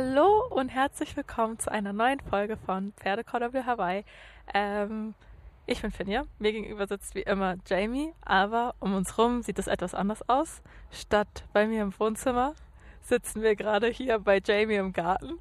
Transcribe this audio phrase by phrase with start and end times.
[0.00, 4.04] Hallo und herzlich willkommen zu einer neuen Folge von Pferdekordobel Hawaii.
[4.54, 5.14] Ähm,
[5.66, 9.66] ich bin Finja, mir gegenüber sitzt wie immer Jamie, aber um uns rum sieht es
[9.66, 10.62] etwas anders aus.
[10.92, 12.54] Statt bei mir im Wohnzimmer
[13.00, 15.40] sitzen wir gerade hier bei Jamie im Garten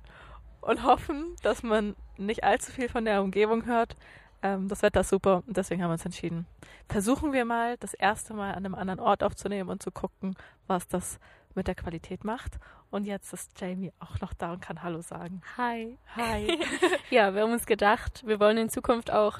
[0.61, 3.95] und hoffen, dass man nicht allzu viel von der Umgebung hört.
[4.41, 6.47] Ähm, das Wetter ist super und deswegen haben wir uns entschieden.
[6.89, 10.35] Versuchen wir mal, das erste Mal an einem anderen Ort aufzunehmen und zu gucken,
[10.65, 11.19] was das
[11.57, 12.57] mit der Qualität macht.
[12.89, 15.41] Und jetzt ist Jamie auch noch da und kann Hallo sagen.
[15.57, 15.97] Hi.
[16.15, 16.57] Hi.
[17.09, 19.39] Ja, wir haben uns gedacht, wir wollen in Zukunft auch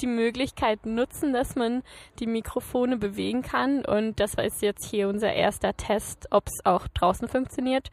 [0.00, 1.82] die Möglichkeit nutzen, dass man
[2.18, 3.84] die Mikrofone bewegen kann.
[3.84, 7.90] Und das war jetzt hier unser erster Test, ob es auch draußen funktioniert.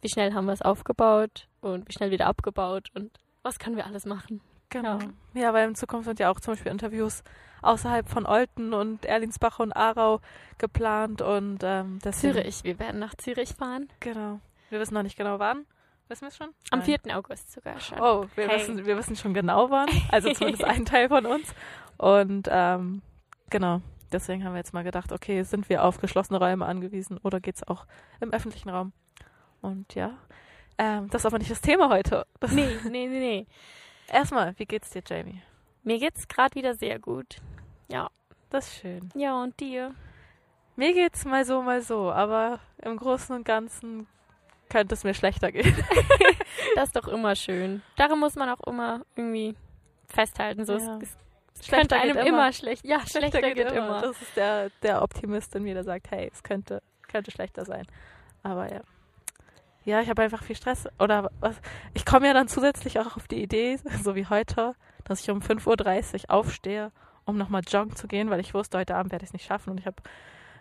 [0.00, 3.10] Wie schnell haben wir es aufgebaut und wie schnell wieder abgebaut und
[3.42, 4.40] was können wir alles machen.
[4.70, 4.98] Genau.
[5.34, 7.22] Ja, weil in Zukunft sind ja auch zum Beispiel Interviews
[7.62, 10.20] außerhalb von Olten und Erlinsbach und Aarau
[10.58, 13.88] geplant und ähm, deswegen, Zürich, wir werden nach Zürich fahren.
[14.00, 14.40] Genau.
[14.70, 15.66] Wir wissen noch nicht genau wann.
[16.08, 16.48] Wissen wir es schon?
[16.70, 16.98] Am Nein.
[17.04, 17.16] 4.
[17.16, 17.98] August sogar schon.
[18.00, 18.60] Oh, wir, Hey.
[18.60, 19.88] wissen, wir wissen schon genau wann.
[20.10, 21.52] Also zumindest ein Teil von uns.
[21.98, 23.02] Und ähm,
[23.50, 23.80] genau,
[24.12, 27.66] deswegen haben wir jetzt mal gedacht, okay, sind wir auf geschlossene Räume angewiesen oder geht's
[27.66, 27.86] auch
[28.20, 28.92] im öffentlichen Raum?
[29.62, 30.12] Und ja,
[30.78, 32.26] ähm, das ist aber nicht das Thema heute.
[32.38, 33.46] Das Nee, nee, nee, nee.
[34.08, 35.42] Erstmal, wie geht's dir, Jamie?
[35.82, 37.36] Mir geht's gerade wieder sehr gut.
[37.88, 38.08] Ja.
[38.50, 39.08] Das ist schön.
[39.14, 39.94] Ja, und dir?
[40.76, 44.06] Mir geht's mal so, mal so, aber im Großen und Ganzen
[44.68, 45.74] könnte es mir schlechter gehen.
[46.74, 47.82] Das ist doch immer schön.
[47.96, 49.54] Daran muss man auch immer irgendwie
[50.08, 50.64] festhalten.
[50.66, 50.98] So, Ja.
[51.00, 51.16] es,
[51.60, 52.52] es könnte einem immer.
[52.52, 52.84] schlecht.
[52.84, 54.02] Ja, schlechter, geht, immer.
[54.02, 57.86] Das ist der, der Optimist in mir, der sagt, hey, es könnte, könnte schlechter sein.
[58.42, 58.80] Aber ja.
[59.86, 60.86] Ja, ich habe einfach viel Stress.
[60.98, 61.56] Oder was?
[61.94, 65.38] Ich komme ja dann zusätzlich auch auf die Idee, so wie heute, dass ich um
[65.38, 66.92] 5.30 Uhr aufstehe,
[67.24, 69.70] um nochmal joggen zu gehen, weil ich wusste, heute Abend werde ich es nicht schaffen
[69.70, 70.02] und ich habe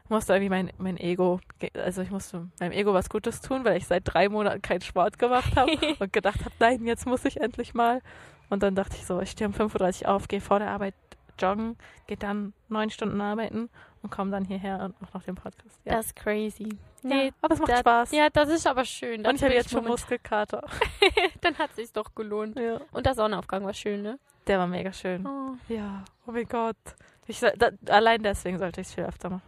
[0.08, 1.40] musste irgendwie mein, mein Ego,
[1.74, 5.18] also ich musste meinem Ego was Gutes tun, weil ich seit drei Monaten keinen Sport
[5.18, 8.02] gemacht habe und gedacht habe, nein, jetzt muss ich endlich mal.
[8.50, 10.94] Und dann dachte ich so, ich stehe um 5.30 Uhr auf, gehe vor der Arbeit
[11.40, 11.76] joggen,
[12.08, 13.70] gehe dann neun Stunden arbeiten
[14.04, 15.80] und komme dann hierher und auch noch den Podcast.
[15.84, 15.94] Ja.
[15.94, 16.78] Das ist crazy.
[17.10, 18.12] Nee, aber es macht da- Spaß.
[18.12, 19.24] Ja, das ist aber schön.
[19.24, 20.64] Das und ich habe jetzt schon Muskelkater.
[21.42, 22.58] Dann hat sich's doch gelohnt.
[22.60, 22.80] Ja.
[22.92, 24.20] Und der Sonnenaufgang war schön, ne?
[24.48, 25.26] Der war mega schön.
[25.26, 25.56] Oh.
[25.68, 26.76] Ja, oh mein Gott.
[27.28, 29.42] Ich, da, allein deswegen sollte ich es viel öfter machen.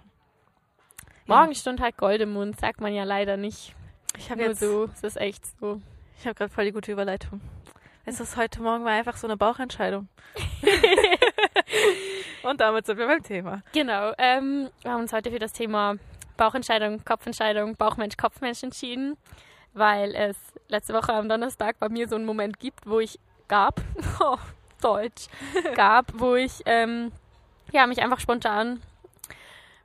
[1.27, 3.75] Morgen stund halt Gold im Mund, sagt man ja leider nicht.
[4.17, 5.81] Ich habe Nur jetzt so, es ist echt so.
[6.19, 7.41] Ich habe gerade voll die gute Überleitung.
[8.05, 10.07] Es ist heute Morgen war einfach so eine Bauchentscheidung.
[12.43, 13.61] Und damit sind wir beim Thema.
[13.73, 15.95] Genau, ähm, wir haben uns heute für das Thema
[16.37, 19.17] Bauchentscheidung, Kopfentscheidung, Bauchmensch, Kopfmensch entschieden,
[19.73, 20.37] weil es
[20.69, 23.81] letzte Woche am Donnerstag bei mir so einen Moment gibt, wo ich gab,
[24.19, 24.37] oh,
[24.81, 25.27] Deutsch,
[25.75, 27.11] gab, wo ich ähm,
[27.71, 28.81] ja, mich einfach spontan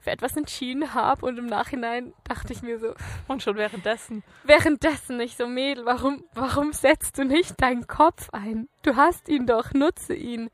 [0.01, 2.93] für etwas entschieden habe und im Nachhinein dachte ich mir so,
[3.29, 4.25] Und schon währenddessen.
[4.43, 8.69] währenddessen nicht so, Mädel, warum, warum setzt du nicht deinen Kopf ein?
[8.83, 10.51] Du hast ihn doch, nutze ihn.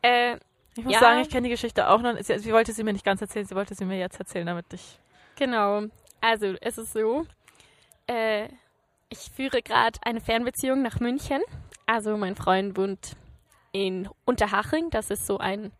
[0.00, 0.38] Äh,
[0.74, 1.00] Ich muss Ja.
[1.00, 2.16] sagen, ich kenne die Geschichte auch noch.
[2.22, 4.64] Sie, sie wollte sie mir nicht ganz erzählen, sie wollte sie mir jetzt erzählen, damit
[4.72, 4.98] ich.
[5.36, 5.84] Genau.
[6.20, 7.26] Also es ist so,
[8.06, 8.48] äh,
[9.08, 11.42] ich führe gerade eine Fernbeziehung nach München.
[11.86, 13.16] Also mein Freund wohnt
[13.72, 15.72] in Unterhaching, das ist so ein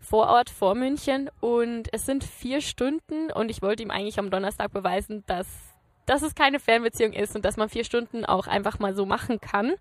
[0.00, 1.30] Vorort vor München.
[1.40, 5.46] Und es sind vier Stunden und ich wollte ihm eigentlich am Donnerstag beweisen, dass,
[6.06, 9.40] dass es keine Fernbeziehung ist und dass man vier Stunden auch einfach mal so machen
[9.40, 9.74] kann.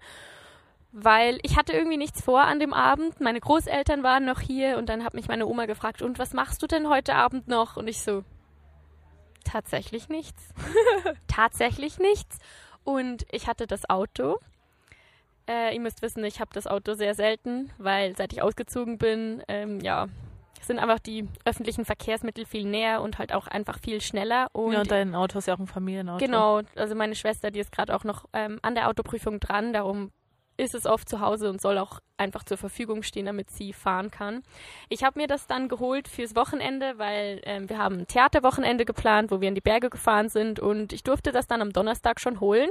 [0.91, 3.19] Weil ich hatte irgendwie nichts vor an dem Abend.
[3.19, 6.61] Meine Großeltern waren noch hier und dann hat mich meine Oma gefragt, und was machst
[6.63, 7.77] du denn heute Abend noch?
[7.77, 8.23] Und ich so,
[9.47, 10.53] tatsächlich nichts.
[11.27, 12.37] tatsächlich nichts.
[12.83, 14.39] Und ich hatte das Auto.
[15.49, 19.43] Äh, ihr müsst wissen, ich habe das Auto sehr selten, weil seit ich ausgezogen bin,
[19.47, 20.07] ähm, ja,
[20.67, 24.47] sind einfach die öffentlichen Verkehrsmittel viel näher und halt auch einfach viel schneller.
[24.51, 26.23] Und, ja, und dein Auto ist ja auch ein Familienauto.
[26.23, 30.11] genau, also meine Schwester, die ist gerade auch noch ähm, an der Autoprüfung dran, darum
[30.57, 34.11] ist es oft zu Hause und soll auch einfach zur Verfügung stehen, damit sie fahren
[34.11, 34.43] kann.
[34.89, 39.31] Ich habe mir das dann geholt fürs Wochenende, weil ähm, wir haben ein Theaterwochenende geplant,
[39.31, 42.39] wo wir in die Berge gefahren sind und ich durfte das dann am Donnerstag schon
[42.39, 42.69] holen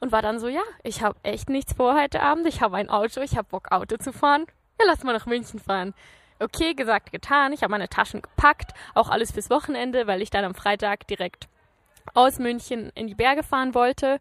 [0.00, 2.90] und war dann so, ja, ich habe echt nichts vor heute Abend, ich habe ein
[2.90, 4.46] Auto, ich habe Bock Auto zu fahren.
[4.78, 5.94] Ja, lass mal nach München fahren.
[6.38, 7.54] Okay, gesagt, getan.
[7.54, 11.48] Ich habe meine Taschen gepackt, auch alles fürs Wochenende, weil ich dann am Freitag direkt
[12.12, 14.18] aus München in die Berge fahren wollte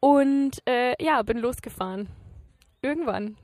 [0.00, 2.08] und äh, ja, bin losgefahren.
[2.82, 3.36] Irgendwann.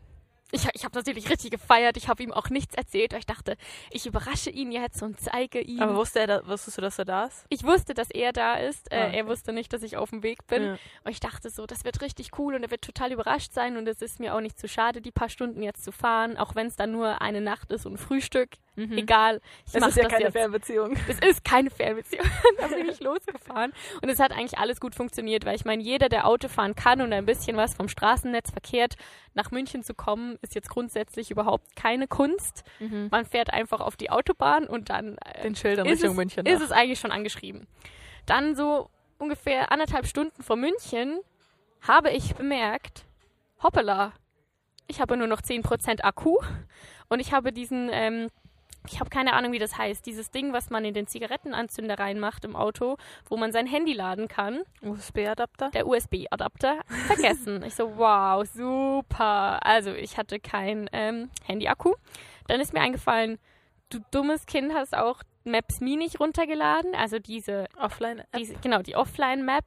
[0.53, 1.97] Ich, ich habe natürlich richtig gefeiert.
[1.97, 3.57] Ich habe ihm auch nichts erzählt, ich dachte,
[3.91, 5.81] ich überrasche ihn jetzt und zeige ihm.
[5.81, 7.45] Aber wusste er, da, wusstest du, dass er da ist?
[7.49, 8.91] ich wusste, dass er da ist.
[8.93, 9.17] Äh, Ah, okay.
[9.19, 10.63] Er wusste nicht, dass ich auf dem Weg bin.
[10.63, 10.79] Ja.
[11.03, 13.89] Und ich dachte so, das wird richtig cool und er wird total überrascht sein und
[13.89, 16.69] es ist mir auch nicht zu schade, die paar Stunden jetzt zu fahren, auch wenn
[16.69, 18.51] es dann nur eine Nacht ist und Frühstück.
[18.77, 18.99] Mhm.
[18.99, 19.41] Egal.
[19.67, 20.33] Ich mach ist ja das keine jetzt.
[20.33, 20.97] Fernbeziehung.
[21.09, 22.27] Es ist keine Fernbeziehung.
[22.59, 23.73] da bin ich losgefahren.
[24.03, 27.01] Und es hat eigentlich alles gut funktioniert, weil ich meine, jeder, der Auto fahren kann
[27.01, 28.97] und ein bisschen was vom Straßennetz verkehrt,
[29.35, 32.65] nach München zu kommen, ist jetzt grundsätzlich überhaupt keine Kunst.
[33.11, 36.47] Man fährt einfach auf die Autobahn und dann äh, Den Schildern ist, Richtung es, München.
[36.47, 36.65] ist nach.
[36.67, 37.67] es eigentlich schon angeschrieben.
[38.27, 41.19] Dann so ungefähr anderthalb Stunden vor München
[41.87, 43.05] habe ich bemerkt,
[43.63, 44.13] hoppala,
[44.89, 46.37] ich habe nur noch 10% Akku
[47.09, 48.29] und ich habe diesen, ähm,
[48.89, 52.45] ich habe keine Ahnung, wie das heißt, dieses Ding, was man in den Zigarettenanzünder reinmacht
[52.45, 52.97] im Auto,
[53.29, 55.71] wo man sein Handy laden kann, USB-Adapter.
[55.71, 57.63] der USB-Adapter, vergessen.
[57.65, 59.65] ich so, wow, super.
[59.65, 61.95] Also ich hatte kein ähm, Handy-Akku.
[62.49, 63.39] Dann ist mir eingefallen,
[63.91, 68.21] du dummes Kind hast auch Maps nicht runtergeladen, also diese Offline.
[68.21, 68.37] -App.
[68.39, 69.65] diese, genau, die Offline-Map.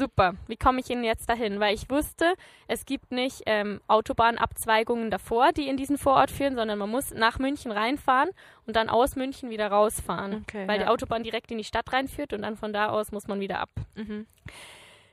[0.00, 0.32] Super.
[0.46, 1.60] Wie komme ich Ihnen jetzt dahin?
[1.60, 2.32] Weil ich wusste,
[2.68, 7.38] es gibt nicht ähm, Autobahnabzweigungen davor, die in diesen Vorort führen, sondern man muss nach
[7.38, 8.30] München reinfahren
[8.66, 10.42] und dann aus München wieder rausfahren.
[10.48, 10.84] Okay, weil ja.
[10.86, 13.58] die Autobahn direkt in die Stadt reinführt und dann von da aus muss man wieder
[13.60, 13.68] ab.
[13.94, 14.26] Mhm.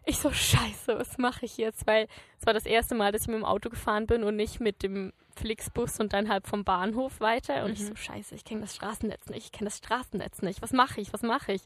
[0.06, 1.86] Ich so, scheiße, was mache ich jetzt?
[1.86, 2.08] Weil
[2.40, 4.84] es war das erste Mal, dass ich mit dem Auto gefahren bin und nicht mit
[4.84, 7.66] dem Flixbus und dann halt vom Bahnhof weiter.
[7.66, 10.62] Und ich so, scheiße, ich kenne das Straßennetz nicht, ich kenne das Straßennetz nicht.
[10.62, 11.62] Was mache ich, was mache ich?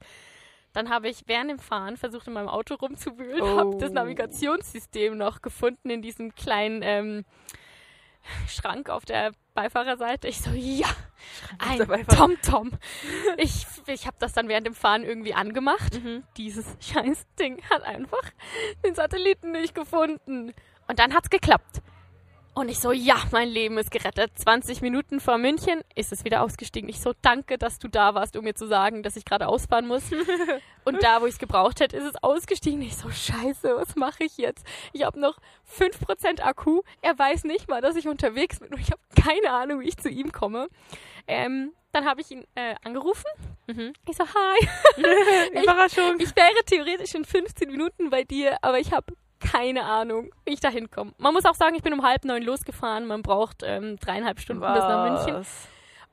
[0.74, 3.58] Dann habe ich während dem Fahren versucht, in meinem Auto rumzuwühlen, Oh.
[3.58, 7.26] habe das Navigationssystem noch gefunden in diesem kleinen ähm,
[8.48, 10.28] Schrank auf der Beifahrerseite.
[10.28, 10.88] Ich so, ja,
[11.58, 12.72] ein TomTom.
[13.38, 16.24] Ich, ich habe das dann während dem Fahren irgendwie angemacht Mhm.
[16.38, 18.22] dieses scheiß Ding hat einfach
[18.86, 20.54] den Satelliten nicht gefunden.
[20.88, 21.82] Und dann hat's geklappt.
[22.54, 24.32] Und ich so, ja, mein Leben ist gerettet.
[24.36, 26.90] 20 Minuten vor München ist es wieder ausgestiegen.
[26.90, 29.88] Ich so, danke, dass du da warst, um mir zu sagen, dass ich gerade ausfahren
[29.88, 30.04] muss.
[30.84, 32.82] Und da, wo ich es gebraucht hätte, ist es ausgestiegen.
[32.82, 34.66] Ich so, scheiße, was mache ich jetzt?
[34.92, 35.38] Ich habe noch
[35.78, 36.82] 5% Akku.
[37.02, 38.74] Er weiß nicht mal, dass ich unterwegs bin.
[38.74, 40.68] Und ich habe keine Ahnung, wie ich zu ihm komme.
[41.28, 43.30] Ähm, dann habe ich ihn äh, angerufen.
[43.68, 43.94] Mhm.
[44.10, 44.68] Ich so, hi.
[45.64, 46.20] Überraschung.
[46.20, 50.60] Ich wäre theoretisch in 15 Minuten bei dir, aber ich habe keine Ahnung, wie ich
[50.60, 51.14] da hinkomme.
[51.18, 53.08] Man muss auch sagen, ich bin um halb neun losgefahren.
[53.08, 55.42] Man braucht ähm, dreieinhalb Stunden bis nach München.
[55.42, 55.68] Was?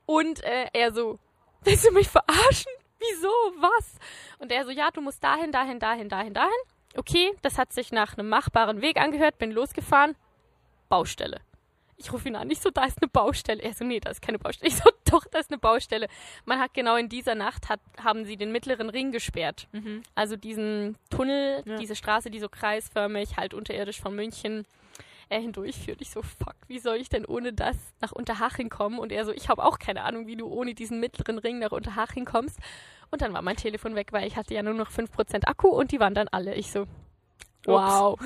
[0.05, 1.19] Und äh, er so,
[1.63, 2.71] willst du mich verarschen?
[2.99, 3.29] Wieso?
[3.57, 3.95] Was?
[4.39, 6.51] Und er so, ja, du musst dahin, dahin, dahin, dahin, dahin.
[6.97, 10.15] Okay, das hat sich nach einem machbaren Weg angehört, bin losgefahren.
[10.89, 11.39] Baustelle.
[12.01, 13.61] Ich rufe ihn an, ich so, da ist eine Baustelle.
[13.61, 14.69] Er so, nee, da ist keine Baustelle.
[14.69, 16.07] Ich so, doch, da ist eine Baustelle.
[16.45, 19.67] Man hat genau in dieser Nacht, hat, haben sie den mittleren Ring gesperrt.
[19.73, 20.03] Mhm.
[20.15, 21.75] Also diesen Tunnel, Ja.
[21.77, 24.65] diese Straße, die so kreisförmig, halt unterirdisch von München
[25.27, 25.99] äh, hindurchführt.
[26.01, 28.97] Ich so, fuck, wie soll ich denn ohne das nach Unterhaching kommen?
[28.97, 31.71] Und er so, ich habe auch keine Ahnung, wie du ohne diesen mittleren Ring nach
[31.71, 32.57] Unterhaching kommst.
[33.11, 35.91] Und dann war mein Telefon weg, weil ich hatte ja nur noch 5% Akku und
[35.91, 36.55] die waren dann alle.
[36.55, 36.85] Ich so,
[37.65, 38.17] wow.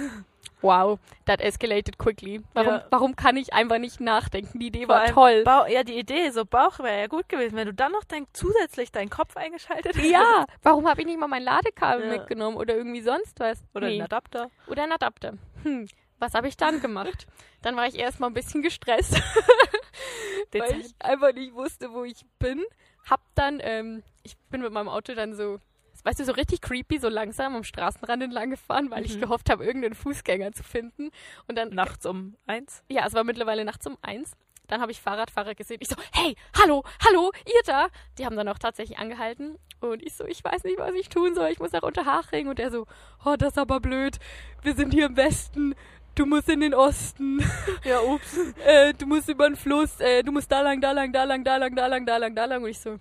[0.62, 2.41] Wow, that escalated quickly.
[2.53, 2.85] Warum, Ja.
[2.89, 4.59] warum kann ich einfach nicht nachdenken?
[4.59, 5.44] Die Idee Vor war toll.
[5.44, 8.27] Bauch, ja, die Idee, so Bauch wäre ja gut gewesen, wenn du dann noch dein,
[8.31, 10.06] zusätzlich deinen Kopf eingeschaltet hättest.
[10.09, 12.12] Ja, warum habe ich nicht mal mein Ladekabel Ja.
[12.18, 13.62] mitgenommen oder irgendwie sonst was?
[13.75, 13.94] Oder Nee.
[13.95, 14.50] einen Adapter.
[14.68, 15.33] Oder ein Adapter.
[15.63, 15.85] Hm,
[16.19, 17.27] was habe ich dann gemacht?
[17.62, 19.15] Dann war ich erstmal ein bisschen gestresst,
[20.53, 22.63] weil ich einfach nicht wusste, wo ich bin.
[23.09, 25.59] Hab dann, ähm, ich bin mit meinem Auto dann so,
[26.03, 29.21] weißt du, so richtig creepy, so langsam am Straßenrand entlang gefahren, weil ich Mhm.
[29.21, 31.09] gehofft habe, irgendeinen Fußgänger zu finden.
[31.47, 32.83] Und dann, Nachts um eins.
[32.89, 34.33] ja, es war mittlerweile nachts um eins.
[34.67, 35.78] Dann habe ich Fahrradfahrer gesehen.
[35.81, 37.87] Ich so, hey, hallo, hallo, ihr da?
[38.18, 39.57] Die haben dann auch tatsächlich angehalten.
[39.81, 41.49] Und ich so, ich weiß nicht, was ich tun soll.
[41.49, 42.47] Ich muss nach Unterhaching.
[42.47, 42.87] Und er so,
[43.25, 44.18] oh, das ist aber blöd.
[44.61, 45.75] Wir sind hier im Westen.
[46.16, 47.44] Du musst in den Osten.
[47.83, 48.37] Ja, ups.
[48.66, 49.99] äh, du musst über den Fluss.
[49.99, 52.33] Äh, du musst da lang, da lang, da lang, da lang, da lang, da lang,
[52.35, 52.63] da lang.
[52.63, 52.97] Und ich so,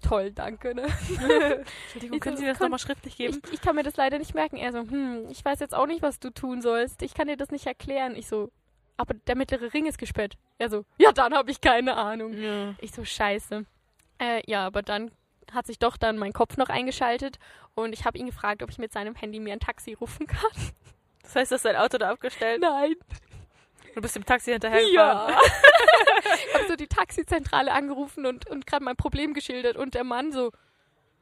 [0.00, 0.82] toll, danke, ne?
[1.12, 3.40] Entschuldigung, Ich können so, Sie das nochmal schriftlich geben?
[3.46, 4.56] Ich, ich kann mir das leider nicht merken.
[4.56, 7.02] Er so, hm, ich weiß jetzt auch nicht, was du tun sollst.
[7.02, 8.14] Ich kann dir das nicht erklären.
[8.16, 8.50] Ich so,
[8.96, 10.36] aber der mittlere Ring ist gesperrt.
[10.58, 12.34] Er so, ja, dann habe ich keine Ahnung.
[12.34, 12.74] Ja.
[12.80, 13.64] Ich so, scheiße.
[14.18, 15.10] Äh, ja, aber dann
[15.52, 17.38] hat sich doch dann mein Kopf noch eingeschaltet
[17.74, 20.50] und ich habe ihn gefragt, ob ich mit seinem Handy mir ein Taxi rufen kann.
[21.22, 22.94] Das heißt, du hast dein Auto da abgestellt Nein.
[23.94, 25.34] Du bist dem Taxi hinterhergefahren.
[25.34, 25.40] Ja.
[26.48, 30.32] ich habe so die Taxizentrale angerufen und, und gerade mein Problem geschildert und der Mann
[30.32, 30.52] so,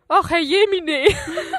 [0.08, 1.06] ach, Herr Jemine.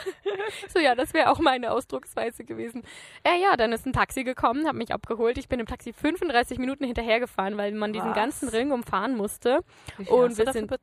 [0.73, 2.83] so, ja, das wäre auch meine Ausdrucksweise gewesen.
[3.23, 5.37] Äh, ja, dann ist ein Taxi gekommen, hat mich abgeholt.
[5.37, 8.15] Ich bin im Taxi 35 Minuten hinterhergefahren, weil man diesen Was?
[8.15, 9.59] ganzen Ring umfahren musste.
[10.07, 10.79] Und wir sind be-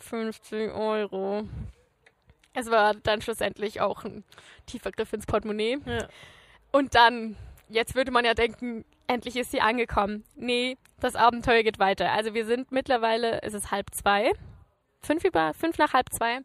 [0.00, 1.42] 50 Euro.
[2.54, 4.24] Es war dann schlussendlich auch ein
[4.66, 5.78] tiefer Griff ins Portemonnaie.
[5.84, 6.08] Ja.
[6.72, 7.36] Und dann,
[7.68, 10.24] jetzt würde man ja denken, endlich ist sie angekommen.
[10.36, 12.12] Nee, das Abenteuer geht weiter.
[12.12, 14.30] Also wir sind mittlerweile, es ist halb zwei.
[15.02, 16.40] Fünf über, fünf nach halb zwei.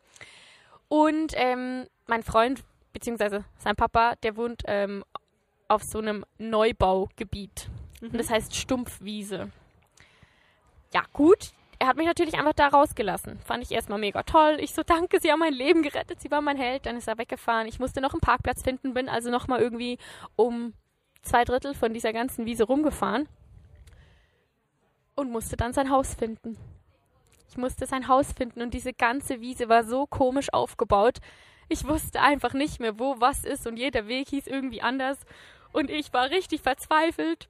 [0.88, 5.03] Und ähm, mein Freund, beziehungsweise sein Papa, der wohnt ähm,
[5.67, 7.69] auf so einem Neubaugebiet.
[8.01, 9.51] Und das heißt Stumpfwiese.
[10.93, 11.51] Ja, gut.
[11.79, 13.39] er hat mich natürlich einfach da rausgelassen.
[13.41, 14.57] Fand ich erstmal mega toll.
[14.60, 16.86] Ich so, danke, Sie haben mein Leben gerettet, Sie waren mein Held.
[16.86, 17.67] Dann ist er weggefahren.
[17.67, 19.98] Ich musste noch einen Parkplatz finden, bin also nochmal irgendwie
[20.36, 20.74] um
[21.25, 23.27] zwei Drittel von dieser ganzen Wiese rumgefahren
[25.15, 26.58] und musste dann sein Haus finden.
[27.50, 31.20] Ich musste sein Haus finden und diese ganze Wiese war so komisch aufgebaut.
[31.70, 35.17] Ich wusste einfach nicht mehr, wo was ist und jeder Weg hieß irgendwie anders.
[35.72, 37.50] Und ich war richtig verzweifelt.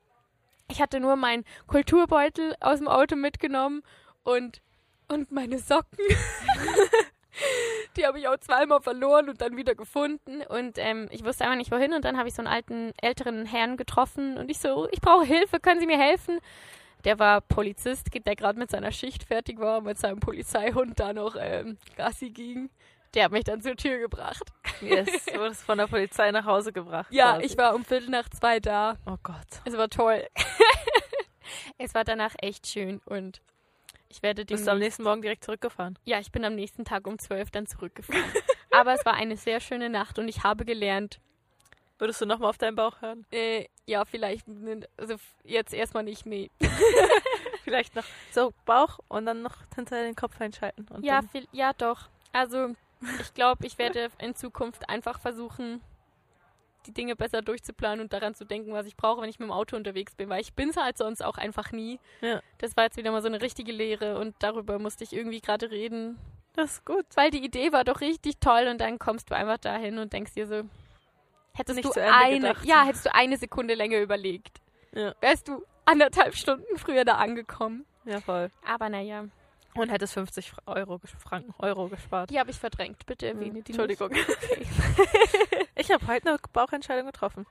[0.70, 3.84] Ich hatte nur meinen Kulturbeutel aus dem Auto mitgenommen
[4.24, 4.62] und,
[5.08, 6.00] und meine Socken.
[7.98, 10.42] Die habe ich auch zweimal verloren und dann wieder gefunden.
[10.42, 11.94] Und ähm, ich wusste einfach nicht wohin.
[11.94, 14.38] Und dann habe ich so einen alten, älteren Herrn getroffen.
[14.38, 16.40] Und ich so, ich brauche Hilfe, können Sie mir helfen?
[17.06, 21.36] Der war Polizist, der gerade mit seiner Schicht fertig war, mit seinem Polizeihund da noch
[21.40, 22.70] ähm, Gassi ging.
[23.14, 24.44] Der hat mich dann zur Tür gebracht.
[24.82, 27.08] Yes, du wurdest von der Polizei nach Hause gebracht.
[27.12, 27.46] Ja, quasi.
[27.46, 28.98] ich war um Viertel nach zwei da.
[29.06, 29.62] Oh Gott.
[29.64, 30.28] Es war toll.
[31.78, 33.42] es war danach echt schön und
[34.10, 35.98] ich werde Bist du am nächsten Morgen direkt zurückgefahren?
[36.06, 38.24] Ja, ich bin am nächsten Tag um zwölf dann zurückgefahren.
[38.72, 41.20] Aber es war eine sehr schöne Nacht und ich habe gelernt.
[41.98, 43.26] Würdest du nochmal auf deinen Bauch hören?
[43.32, 44.46] Äh, ja, vielleicht.
[44.98, 46.52] Also jetzt erstmal nicht, nee.
[47.64, 50.86] vielleicht noch so Bauch und dann noch hinter den Kopf einschalten.
[51.02, 52.10] ja, viel, ja, doch.
[52.34, 52.76] Also
[53.22, 55.82] ich glaube, ich werde in Zukunft einfach versuchen,
[56.86, 59.52] die Dinge besser durchzuplanen und daran zu denken, was ich brauche, wenn ich mit dem
[59.52, 62.00] Auto unterwegs bin, weil ich bin es halt sonst auch einfach nie.
[62.22, 62.42] Ja.
[62.60, 65.72] Das war jetzt wieder mal so eine richtige Lehre und darüber musste ich irgendwie gerade
[65.72, 66.18] reden.
[66.54, 67.06] Das ist gut.
[67.16, 70.34] Weil die Idee war doch richtig toll und dann kommst du einfach dahin und denkst
[70.34, 70.62] dir so,
[71.54, 72.66] hättest Nicht du eine, gedacht.
[72.66, 74.60] ja, hättest du eine Sekunde länger überlegt,
[74.94, 75.14] Ja.
[75.22, 77.86] wärst du anderthalb Stunden früher da angekommen.
[78.06, 78.50] Ja, voll.
[78.66, 79.26] Aber naja,
[79.76, 82.30] Und hättest 50 Euro, Franken, Euro gespart.
[82.30, 83.06] die habe ich verdrängt.
[83.06, 84.12] Bitte erwähne die Entschuldigung.
[84.16, 84.66] Okay.
[85.78, 87.46] Ich habe heute eine Bauchentscheidung getroffen.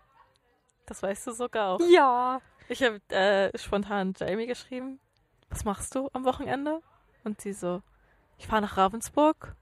[0.87, 1.81] Das weißt du sogar auch.
[1.90, 2.40] Ja.
[2.69, 4.99] Ich habe äh, spontan Jamie geschrieben,
[5.50, 6.81] was machst du am Wochenende?
[7.23, 7.83] Und sie so,
[8.38, 9.54] ich fahre nach Ravensburg.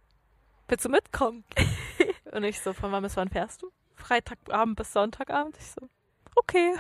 [0.69, 1.45] Willst du mitkommen?
[2.33, 3.71] Und ich so, von wann bis wann fährst du?
[3.97, 5.57] Freitagabend bis Sonntagabend.
[5.59, 5.89] Ich so,
[6.37, 6.75] okay.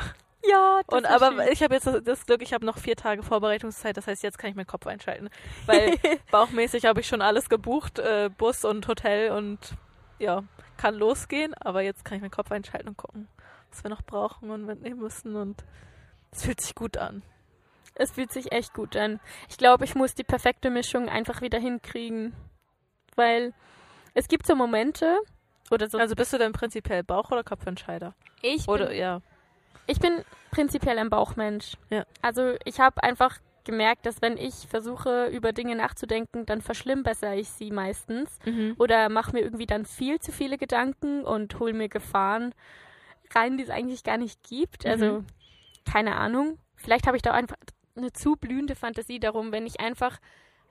[0.45, 1.53] Ja, das Und aber schön.
[1.53, 3.97] ich habe jetzt das, Glück, ich habe noch vier Tage Vorbereitungszeit.
[3.97, 5.31] Das heißt, jetzt kann ich meinen Kopf einschalten.
[5.67, 5.97] Weil
[6.31, 9.59] bauchmäßig habe ich schon alles gebucht, äh, Bus und Hotel und
[10.19, 10.43] ja,
[10.77, 11.55] kann losgehen.
[11.55, 13.29] Aber jetzt kann ich meinen Kopf einschalten und gucken,
[13.71, 15.37] was wir noch brauchen und mitnehmen müssen.
[15.37, 15.65] Und
[16.33, 17.23] es fühlt sich gut an.
[17.95, 19.21] Es fühlt sich echt gut an.
[19.49, 22.35] Ich glaube, ich muss die perfekte Mischung einfach wieder hinkriegen.
[23.15, 23.53] Weil
[24.15, 25.19] es gibt so Momente,
[25.71, 25.99] oder so.
[25.99, 28.15] Also bist du denn prinzipiell Bauch- oder Kopfentscheider?
[28.43, 29.21] ich, Oder ja.
[29.87, 31.77] Ich bin prinzipiell ein Bauchmensch.
[31.91, 32.05] Ja.
[32.21, 37.49] Also ich habe einfach gemerkt, dass wenn ich versuche, über Dinge nachzudenken, dann verschlimmbessere ich
[37.49, 38.39] sie meistens.
[38.45, 38.75] Mhm.
[38.79, 42.55] Oder mache mir irgendwie dann viel zu viele Gedanken und hole mir Gefahren
[43.35, 44.85] rein, die es eigentlich gar nicht gibt.
[44.85, 45.27] Also, Mhm.
[45.91, 46.59] keine Ahnung.
[46.77, 47.57] Vielleicht habe ich da einfach
[47.97, 49.53] eine zu blühende Fantasie darum.
[49.53, 50.19] Wenn ich einfach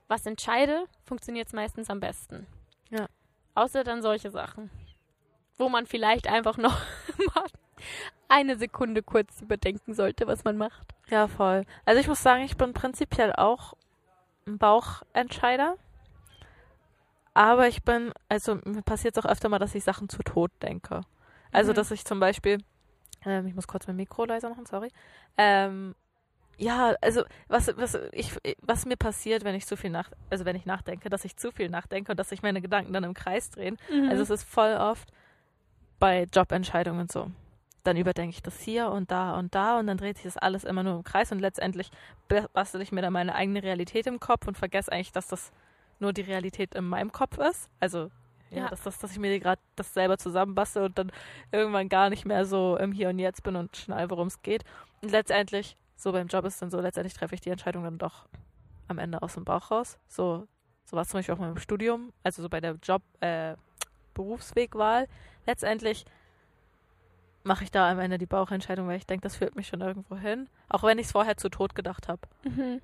[0.10, 2.46] was entscheide, funktioniert es meistens am besten.
[2.89, 3.08] Ja.
[3.56, 4.70] Außer dann solche Sachen,
[5.58, 6.77] wo man vielleicht einfach noch
[7.36, 7.46] mal
[8.32, 10.94] eine Sekunde kurz überdenken sollte, was man macht.
[11.10, 11.66] Ja, voll.
[11.86, 13.74] Also ich muss sagen, ich bin prinzipiell auch
[14.48, 15.76] ein Bauchentscheider.
[17.34, 20.52] Aber ich bin, also mir passiert es auch öfter mal, dass ich Sachen zu tot
[20.62, 21.02] denke.
[21.52, 21.76] Also, Mhm.
[21.76, 22.58] dass ich zum Beispiel,
[23.26, 24.90] ähm, ich muss kurz mein Mikro leiser machen, sorry.
[25.38, 25.96] Ähm,
[26.58, 30.56] ja, also was, was, ich, was mir passiert, wenn ich zu viel nach, also wenn
[30.56, 33.50] ich nachdenke, dass ich zu viel nachdenke und dass sich meine Gedanken dann im Kreis
[33.50, 33.78] drehen.
[34.10, 35.12] Also es ist voll oft
[36.00, 37.32] bei Jobentscheidungen so.
[37.84, 40.64] Dann überdenke ich das hier und da und da und dann dreht sich das alles
[40.64, 41.90] immer nur im Kreis und letztendlich
[42.54, 45.52] bastel ich mir dann meine eigene Realität im Kopf und vergesse eigentlich, dass das
[46.00, 47.70] nur die Realität in meinem Kopf ist.
[47.80, 48.12] Also
[48.52, 48.68] ja, Ja.
[48.70, 51.12] Dass, das, dass ich mir gerade das selber zusammenbastel und dann
[51.52, 54.64] irgendwann gar nicht mehr so im Hier und Jetzt bin und schnall, worum es geht.
[55.02, 58.28] Und letztendlich, so beim Job ist dann so, letztendlich treffe ich die Entscheidung dann doch
[58.90, 59.98] am Ende aus dem Bauch raus.
[60.10, 60.48] So,
[60.84, 63.56] so war es zum Beispiel auch beim Studium, also so bei der Job, äh,
[64.14, 65.08] Berufswegwahl.
[65.46, 66.06] Letztendlich
[67.43, 70.17] mache ich da am Ende die Bauchentscheidung, weil ich denke, das führt mich schon irgendwo
[70.17, 70.50] hin.
[70.69, 72.21] Auch wenn ich es vorher zu tot gedacht habe.
[72.43, 72.81] Mhm.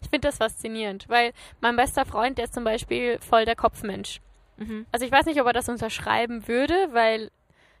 [0.00, 4.20] Ich finde das faszinierend, weil mein bester Freund, der ist zum Beispiel voll der Kopfmensch.
[4.56, 4.86] Mhm.
[4.92, 7.30] Also ich weiß nicht, ob er das unterschreiben würde, weil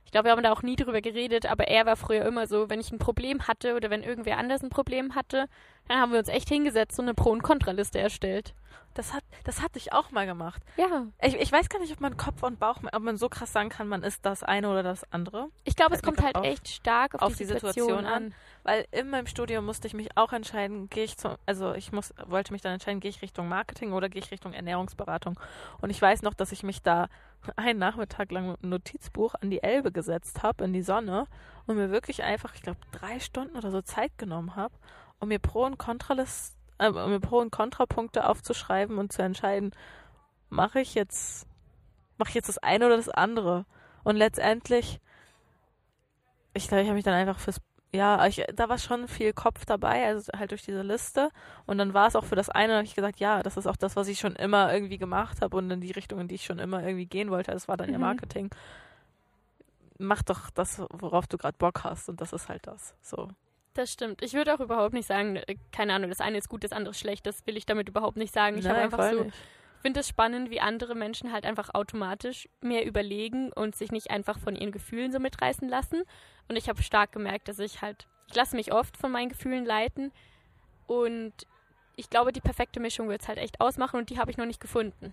[0.06, 2.70] ich glaube, wir haben da auch nie drüber geredet, aber er war früher immer so,
[2.70, 5.46] wenn ich ein Problem hatte oder wenn irgendwer anders ein Problem hatte,
[5.88, 8.54] dann haben wir uns echt hingesetzt und eine Pro- und Kontraliste erstellt.
[8.94, 10.62] Das, hat, das hatte ich auch mal gemacht.
[10.78, 11.06] Ja.
[11.20, 13.68] Ich, ich weiß gar nicht, ob man Kopf und Bauch, ob man so krass sagen
[13.68, 15.48] kann, man ist das eine oder das andere.
[15.64, 18.34] Ich glaube, es kommt halt auf- echt stark auf, auf die, Situation, Situation an.
[18.62, 22.14] Weil in meinem Studium musste ich mich auch entscheiden, gehe ich zum, also ich muss,
[22.24, 25.38] wollte mich dann entscheiden, gehe ich Richtung Marketing oder gehe ich Richtung Ernährungsberatung.
[25.82, 27.08] Und ich weiß noch, dass ich mich da
[27.56, 31.26] einen Nachmittag lang mit einem Notizbuch an die Elbe gesetzt habe, in die Sonne
[31.66, 34.74] und mir wirklich einfach, ich glaube, drei Stunden oder so Zeit genommen habe
[35.18, 39.72] und mir Pro- und Kontralisten äh, mir Pro- und Kontrapunkte aufzuschreiben und zu entscheiden,
[40.48, 41.46] mache ich jetzt,
[42.18, 43.66] mache ich jetzt das eine oder das andere.
[44.04, 45.00] Und letztendlich,
[46.54, 47.60] ich glaube, ich habe mich dann einfach fürs,
[47.94, 51.30] ja, ich, da war schon viel Kopf dabei, also halt durch diese Liste.
[51.66, 53.66] Und dann war es auch für das eine, da habe ich gesagt, ja, das ist
[53.66, 56.34] auch das, was ich schon immer irgendwie gemacht habe und in die Richtung, in die
[56.34, 57.52] ich schon immer irgendwie gehen wollte.
[57.52, 58.04] Das war dann ja Mhm.
[58.04, 58.50] Marketing.
[59.98, 62.08] Mach doch das, worauf du gerade Bock hast.
[62.08, 62.94] Und das ist halt das.
[63.00, 63.28] So.
[63.72, 64.22] Das stimmt.
[64.22, 66.90] Ich würde auch überhaupt nicht sagen, äh, keine Ahnung, das eine ist gut, das andere
[66.90, 67.26] ist schlecht.
[67.26, 68.58] Das will ich damit überhaupt nicht sagen.
[68.58, 69.36] Ich habe einfach so, nicht.
[69.86, 74.36] Finde es spannend, wie andere Menschen halt einfach automatisch mehr überlegen und sich nicht einfach
[74.36, 76.02] von ihren Gefühlen so mitreißen lassen.
[76.48, 79.64] Und ich habe stark gemerkt, dass ich halt, ich lasse mich oft von meinen Gefühlen
[79.64, 80.10] leiten
[80.88, 81.32] und
[81.94, 84.44] ich glaube, die perfekte Mischung wird es halt echt ausmachen und die habe ich noch
[84.44, 85.12] nicht gefunden.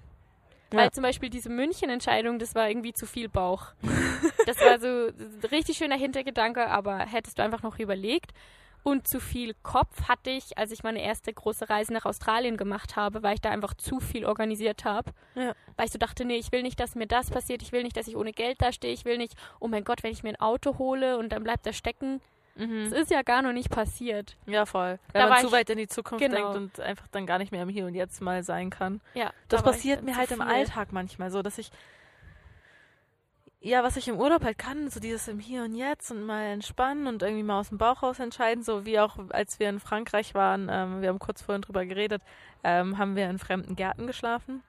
[0.71, 0.79] Ja.
[0.79, 3.73] Weil zum Beispiel diese München-Entscheidung, das war irgendwie zu viel Bauch.
[4.47, 8.33] Das war so ein richtig schöner Hintergedanke, aber hättest du einfach noch überlegt.
[8.83, 12.95] Und zu viel Kopf hatte ich, als ich meine erste große Reise nach Australien gemacht
[12.97, 15.11] habe, weil ich da einfach zu viel organisiert habe.
[15.35, 15.53] Ja.
[15.77, 17.95] Weil ich so dachte, nee, ich will nicht, dass mir das passiert, ich will nicht,
[17.95, 20.39] dass ich ohne Geld dastehe, ich will nicht, oh mein Gott, wenn ich mir ein
[20.41, 22.19] Auto hole und dann bleibt das stecken.
[22.55, 22.93] Das Mhm.
[22.93, 24.35] ist ja gar noch nicht passiert.
[24.45, 24.99] Ja, voll.
[25.11, 26.53] Da Wenn war man zu weit in die Zukunft genau.
[26.53, 29.01] denkt und einfach dann gar nicht mehr im Hier und Jetzt mal sein kann.
[29.15, 30.39] Ja, Das da passiert mir halt im.
[30.41, 31.71] Alltag manchmal so, dass ich
[33.63, 36.43] ja, was ich im Urlaub halt kann, so dieses im Hier und Jetzt und mal
[36.43, 39.79] entspannen und irgendwie mal aus dem Bauch raus entscheiden, so wie auch als wir in
[39.79, 42.21] Frankreich waren, ähm, wir haben kurz vorhin drüber geredet,
[42.65, 44.63] ähm, haben wir in fremden Gärten geschlafen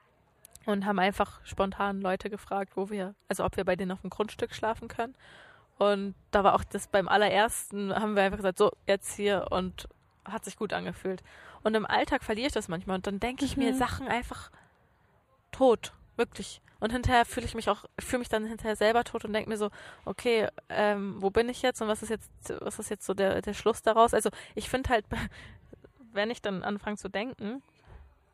[0.65, 4.09] und haben einfach spontan Leute gefragt, wo wir, also ob wir bei denen auf dem
[4.09, 5.13] Grundstück schlafen können.
[5.77, 9.89] Und da war auch das beim allerersten, haben wir einfach gesagt, so, jetzt hier und
[10.23, 11.21] hat sich gut angefühlt.
[11.63, 13.77] Und im Alltag verliere ich das manchmal und dann denke ich mir Mhm.
[13.77, 14.51] Sachen einfach
[15.51, 16.61] tot, wirklich.
[16.85, 19.57] Und hinterher fühle ich mich auch, fühle mich dann hinterher selber tot und denke mir
[19.57, 19.71] so,
[20.05, 23.41] okay, ähm, wo bin ich jetzt und was ist jetzt, was ist jetzt so der,
[23.41, 24.13] der Schluss daraus?
[24.13, 25.03] Also ich finde halt,
[26.13, 27.63] wenn ich dann anfange zu denken,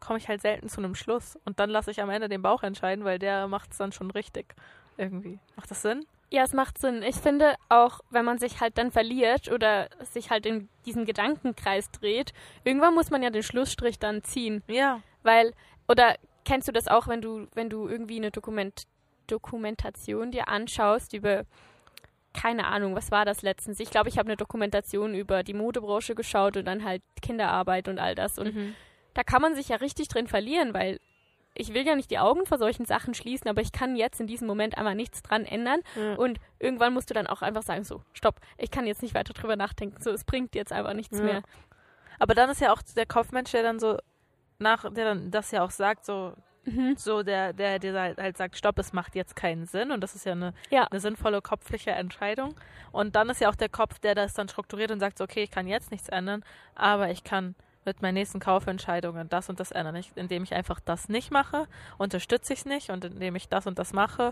[0.02, 1.40] komme ich halt selten zu einem Schluss.
[1.46, 4.12] Und dann lasse ich am Ende den Bauch entscheiden, weil der macht es dann schon
[4.12, 4.54] richtig.
[4.98, 5.40] Irgendwie.
[5.56, 6.06] Macht das Sinn?
[6.30, 7.04] Ja, es macht Sinn.
[7.04, 11.90] Ich finde auch, wenn man sich halt dann verliert oder sich halt in diesem Gedankenkreis
[11.92, 12.34] dreht,
[12.66, 14.62] irgendwann muss man ja den Schlussstrich dann ziehen.
[14.68, 15.00] Ja.
[15.24, 15.54] Weil,
[15.88, 18.84] oder kennst du das auch, wenn du, wenn du irgendwie eine Dokument,
[19.28, 21.44] Dokumentation dir anschaust über,
[22.34, 23.80] keine Ahnung, was war das letztens?
[23.80, 28.00] Ich glaube, ich habe eine Dokumentation über die Modebranche geschaut und dann halt Kinderarbeit und
[28.00, 28.38] all das.
[28.38, 28.76] Und Mhm.
[29.14, 31.00] da kann man sich ja richtig drin verlieren, weil
[31.54, 34.28] ich will ja nicht die Augen vor solchen Sachen schließen, aber ich kann jetzt in
[34.28, 35.82] diesem Moment einfach nichts dran ändern.
[35.98, 36.16] Ja.
[36.16, 39.34] Und irgendwann musst du dann auch einfach sagen, so, stopp, ich kann jetzt nicht weiter
[39.34, 40.02] drüber nachdenken.
[40.02, 41.24] So, es bringt jetzt einfach nichts Ja.
[41.26, 41.44] mehr.
[42.20, 43.98] Aber dann ist ja auch der Kopfmensch, der dann so
[44.62, 46.94] nach, der dann das ja auch sagt, so, Mhm.
[46.96, 50.26] so der, der, der halt sagt, stopp, es macht jetzt keinen Sinn und das ist
[50.28, 50.84] ja eine, Ja.
[50.92, 52.54] eine sinnvolle kopfliche Entscheidung.
[52.92, 55.42] Und dann ist ja auch der Kopf, der das dann strukturiert und sagt, so, okay,
[55.42, 56.44] ich kann jetzt nichts ändern,
[56.76, 59.96] aber ich kann mit meinen nächsten Kaufentscheidungen das und das ändern.
[59.96, 61.66] Ich, indem ich einfach das nicht mache,
[61.98, 64.32] unterstütze ich es nicht und indem ich das und das mache,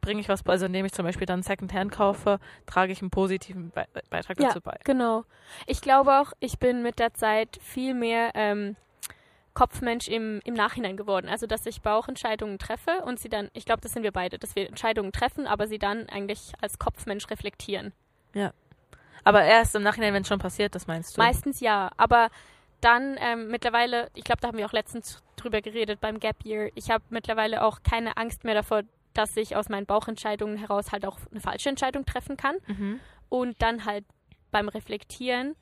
[0.00, 0.52] bringe ich was, bei.
[0.52, 4.46] also indem ich zum Beispiel dann Secondhand kaufe, trage ich einen positiven Be Beitrag Ja.
[4.48, 4.78] dazu bei.
[4.84, 5.24] Genau.
[5.66, 8.76] Ich glaube auch, ich bin mit der Zeit viel mehr ähm,
[9.54, 11.28] Kopfmensch im, im Nachhinein geworden.
[11.28, 14.54] Also, dass ich Bauchentscheidungen treffe und sie dann, ich glaube, das sind wir beide, dass
[14.54, 17.92] wir Entscheidungen treffen, aber sie dann eigentlich als Kopfmensch reflektieren.
[19.24, 21.20] Aber erst im Nachhinein, wenn es schon passiert, das meinst du?
[21.20, 22.30] Meistens ja, aber
[22.80, 26.70] dann ähm, mittlerweile, ich glaube, da haben wir auch letztens drüber geredet beim Gap Year,
[26.74, 28.82] ich habe mittlerweile auch keine Angst mehr davor,
[29.12, 32.56] dass ich aus meinen Bauchentscheidungen heraus halt auch eine falsche Entscheidung treffen kann.
[32.66, 33.00] Mhm.
[33.28, 34.04] Und dann halt
[34.50, 35.54] beim Reflektieren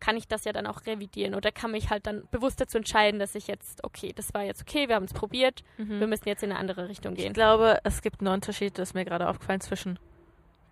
[0.00, 3.20] kann ich das ja dann auch revidieren oder kann mich halt dann bewusst dazu entscheiden,
[3.20, 6.08] dass ich jetzt, okay, das war jetzt okay, wir haben es probiert, wir Mhm.
[6.08, 7.32] müssen jetzt in eine andere Richtung Ich gehen.
[7.34, 9.98] glaube, es gibt einen Unterschied, das ist mir gerade aufgefallen, zwischen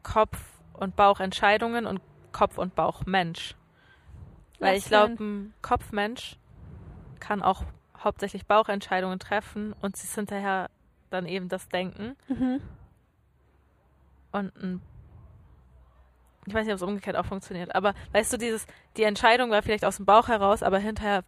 [0.02, 2.00] Kopf- und Bauchentscheidungen und
[2.32, 3.54] Kopf- und Bauchmensch.
[4.60, 6.36] Weil Was ich glaube, ein Kopfmensch
[7.20, 7.64] kann auch
[8.02, 10.70] hauptsächlich Bauchentscheidungen treffen und sie ist hinterher
[11.10, 12.16] dann eben das Denken.
[12.28, 12.60] Mhm.
[14.32, 14.80] Und ein
[16.48, 19.62] ich weiß nicht, ob es umgekehrt auch funktioniert, aber weißt du, dieses, die Entscheidung war
[19.62, 21.24] vielleicht aus dem Bauch heraus, aber hinterher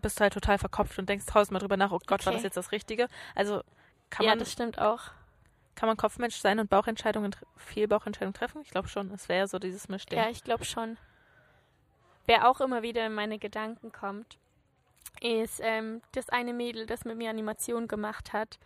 [0.00, 2.36] bist du halt total verkopft und denkst tausendmal drüber nach, oh Gott, war Okay.
[2.38, 3.08] das jetzt das Richtige?
[3.34, 3.62] Also
[4.10, 5.10] kann ja, man das stimmt auch.
[5.74, 8.60] Kann man Kopfmensch sein und Bauchentscheidungen, viel Bauchentscheidungen treffen?
[8.62, 9.10] Ich glaube schon.
[9.12, 10.18] Es wäre ja so dieses Mischding.
[10.18, 10.98] Ja, ich glaube schon.
[12.26, 14.38] Wer auch immer wieder in meine Gedanken kommt,
[15.20, 18.58] ist ähm, das eine Mädel, das mit mir Animation gemacht hat,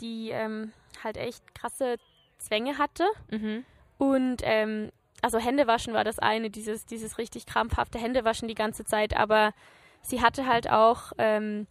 [0.00, 0.72] die ähm,
[1.02, 1.96] halt echt krasse
[2.38, 3.06] Zwänge hatte.
[3.30, 3.64] Mhm.
[3.98, 4.92] Und ähm,
[5.26, 9.54] also Händewaschen war das eine, dieses, dieses richtig krampfhafte Händewaschen die ganze Zeit, aber
[10.00, 11.66] sie hatte halt auch ähm,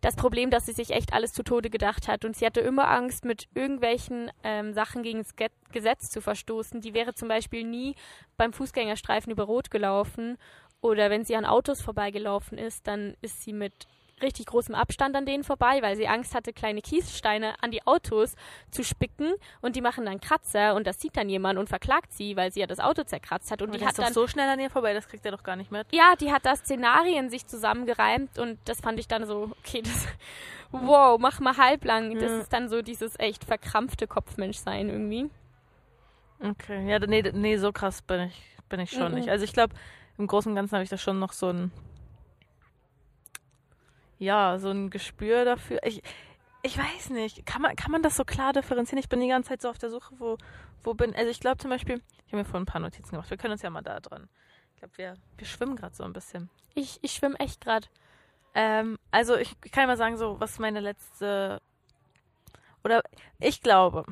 [0.00, 2.24] das Problem, dass sie sich echt alles zu Tode gedacht hat.
[2.24, 6.80] Und sie hatte immer Angst, mit irgendwelchen ähm, Sachen gegen das Ge Gesetz zu verstoßen.
[6.80, 7.96] Die wäre zum Beispiel nie
[8.36, 10.38] beim Fußgängerstreifen über Rot gelaufen
[10.80, 13.88] Oder wenn sie an Autos vorbeigelaufen ist, dann ist sie mit
[14.22, 18.34] richtig großem Abstand an denen vorbei, weil sie Angst hatte, kleine Kiessteine an die Autos
[18.70, 22.34] zu spicken und die machen dann Kratzer und das sieht dann jemand und verklagt sie,
[22.36, 24.58] weil sie ja das Auto zerkratzt hat und Und die hat dann so schnell an
[24.58, 25.86] ihr vorbei, das kriegt er doch gar nicht mit.
[25.92, 30.06] ja, die hat da Szenarien sich zusammengereimt und das fand ich dann so, okay, das,
[30.72, 32.14] wow, mach mal halblang.
[32.18, 32.38] Das Ja.
[32.40, 35.28] ist dann so dieses echt verkrampfte Kopfmenschsein irgendwie.
[36.40, 39.18] Okay, ja, nee, nee, so krass bin ich, bin ich schon Mhm.
[39.18, 39.28] nicht.
[39.28, 39.74] Also ich glaube,
[40.18, 41.70] im Großen und Ganzen habe ich da schon noch so ein,
[44.18, 45.80] ja, so ein Gespür dafür.
[45.84, 46.02] Ich,
[46.62, 48.98] ich weiß nicht, kann man, kann man das so klar differenzieren?
[48.98, 50.36] Ich bin die ganze Zeit so auf der Suche, wo,
[50.82, 53.30] wo bin, also ich glaube zum Beispiel, ich habe mir vorhin ein paar Notizen gemacht,
[53.30, 54.28] wir können uns ja mal da dran.
[54.74, 56.50] Ich glaube, wir, wir schwimmen gerade so ein bisschen.
[56.74, 57.86] Ich, ich schwimme echt gerade.
[58.54, 61.60] Ähm, also ich kann ja mal sagen, so was meine letzte
[62.86, 63.02] oder
[63.40, 64.06] ich glaube,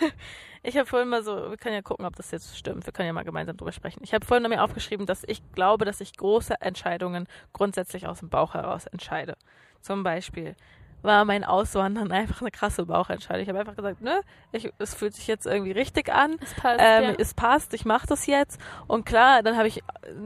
[0.66, 2.86] ich habe vorhin mal so, wir können ja gucken, ob das jetzt stimmt.
[2.86, 4.00] Wir können ja mal gemeinsam drüber sprechen.
[4.02, 8.30] Ich habe vorhin mir aufgeschrieben, dass ich glaube, dass ich große Entscheidungen grundsätzlich aus dem
[8.30, 9.36] Bauch heraus entscheide.
[9.82, 10.56] Zum Beispiel
[11.04, 13.42] war mein Auswandern einfach eine krasse Bauchentscheidung.
[13.42, 14.20] Ich habe einfach gesagt, ne,
[14.52, 16.36] ich, es fühlt sich jetzt irgendwie richtig an.
[16.40, 16.80] Es passt.
[16.80, 17.14] Ähm, ja.
[17.18, 18.60] Es passt, ich mache das jetzt.
[18.86, 19.82] Und klar, dann habe ich, äh,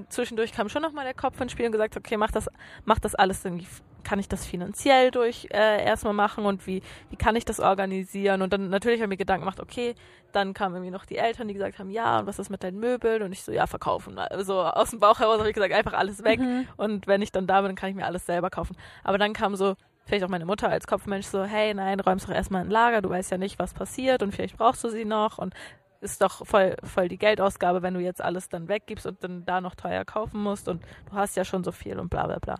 [0.08, 2.48] zwischendurch kam schon nochmal der Kopf ins Spiel und gesagt, okay, mach das,
[2.84, 3.66] mach das alles irgendwie,
[4.04, 8.42] kann ich das finanziell durch äh, erstmal machen und wie, wie kann ich das organisieren?
[8.42, 9.94] Und dann natürlich habe ich mir Gedanken gemacht, okay,
[10.32, 12.78] dann kamen irgendwie noch die Eltern, die gesagt haben, ja, und was ist mit deinen
[12.78, 13.22] Möbeln?
[13.22, 14.18] Und ich so, ja, verkaufen.
[14.18, 16.40] Also aus dem Bauch heraus habe ich gesagt, einfach alles weg.
[16.40, 16.66] Mhm.
[16.76, 18.76] Und wenn ich dann da bin, dann kann ich mir alles selber kaufen.
[19.04, 19.74] Aber dann kam so,
[20.08, 23.10] vielleicht auch meine Mutter als Kopfmensch so, hey, nein, räumst doch erstmal ein Lager, du
[23.10, 25.54] weißt ja nicht, was passiert und vielleicht brauchst du sie noch und
[26.00, 29.60] ist doch voll, voll die Geldausgabe, wenn du jetzt alles dann weggibst und dann da
[29.60, 32.56] noch teuer kaufen musst und du hast ja schon so viel und bla bla bla.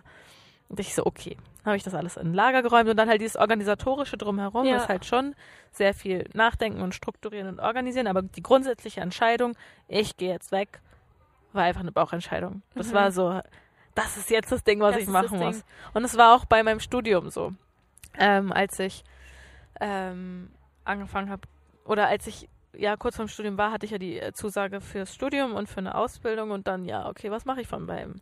[0.67, 1.35] Und ich so, okay,
[1.65, 4.77] habe ich das alles in ein Lager geräumt und dann halt dieses organisatorische drumherum Ja.
[4.77, 5.33] ist halt schon
[5.71, 9.53] sehr viel nachdenken und strukturieren und organisieren, aber die grundsätzliche Entscheidung,
[9.87, 10.81] ich gehe jetzt weg,
[11.53, 12.61] war einfach eine Bauchentscheidung.
[12.75, 12.93] Das Mhm.
[12.93, 13.41] war so,
[14.03, 15.63] das ist jetzt das Ding, was Das ich machen muss.
[15.93, 17.53] Und es war auch bei meinem Studium so.
[18.17, 19.03] Ähm, als ich
[19.79, 20.51] ähm,
[20.83, 21.41] angefangen habe,
[21.85, 25.13] oder als ich ja kurz vorm Studium war, hatte ich ja die äh, Zusage fürs
[25.13, 28.21] Studium und für eine Ausbildung und dann, ja, okay, was mache ich von beim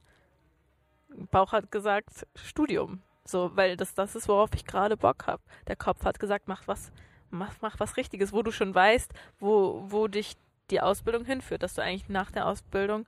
[1.31, 3.01] Bauch hat gesagt, Studium.
[3.25, 5.41] So, weil das, das ist, worauf ich gerade Bock habe.
[5.67, 6.91] Der Kopf hat gesagt, mach was,
[7.29, 10.35] mach, mach was Richtiges, wo du schon weißt, wo, wo dich
[10.69, 13.05] die Ausbildung hinführt, dass du eigentlich nach der Ausbildung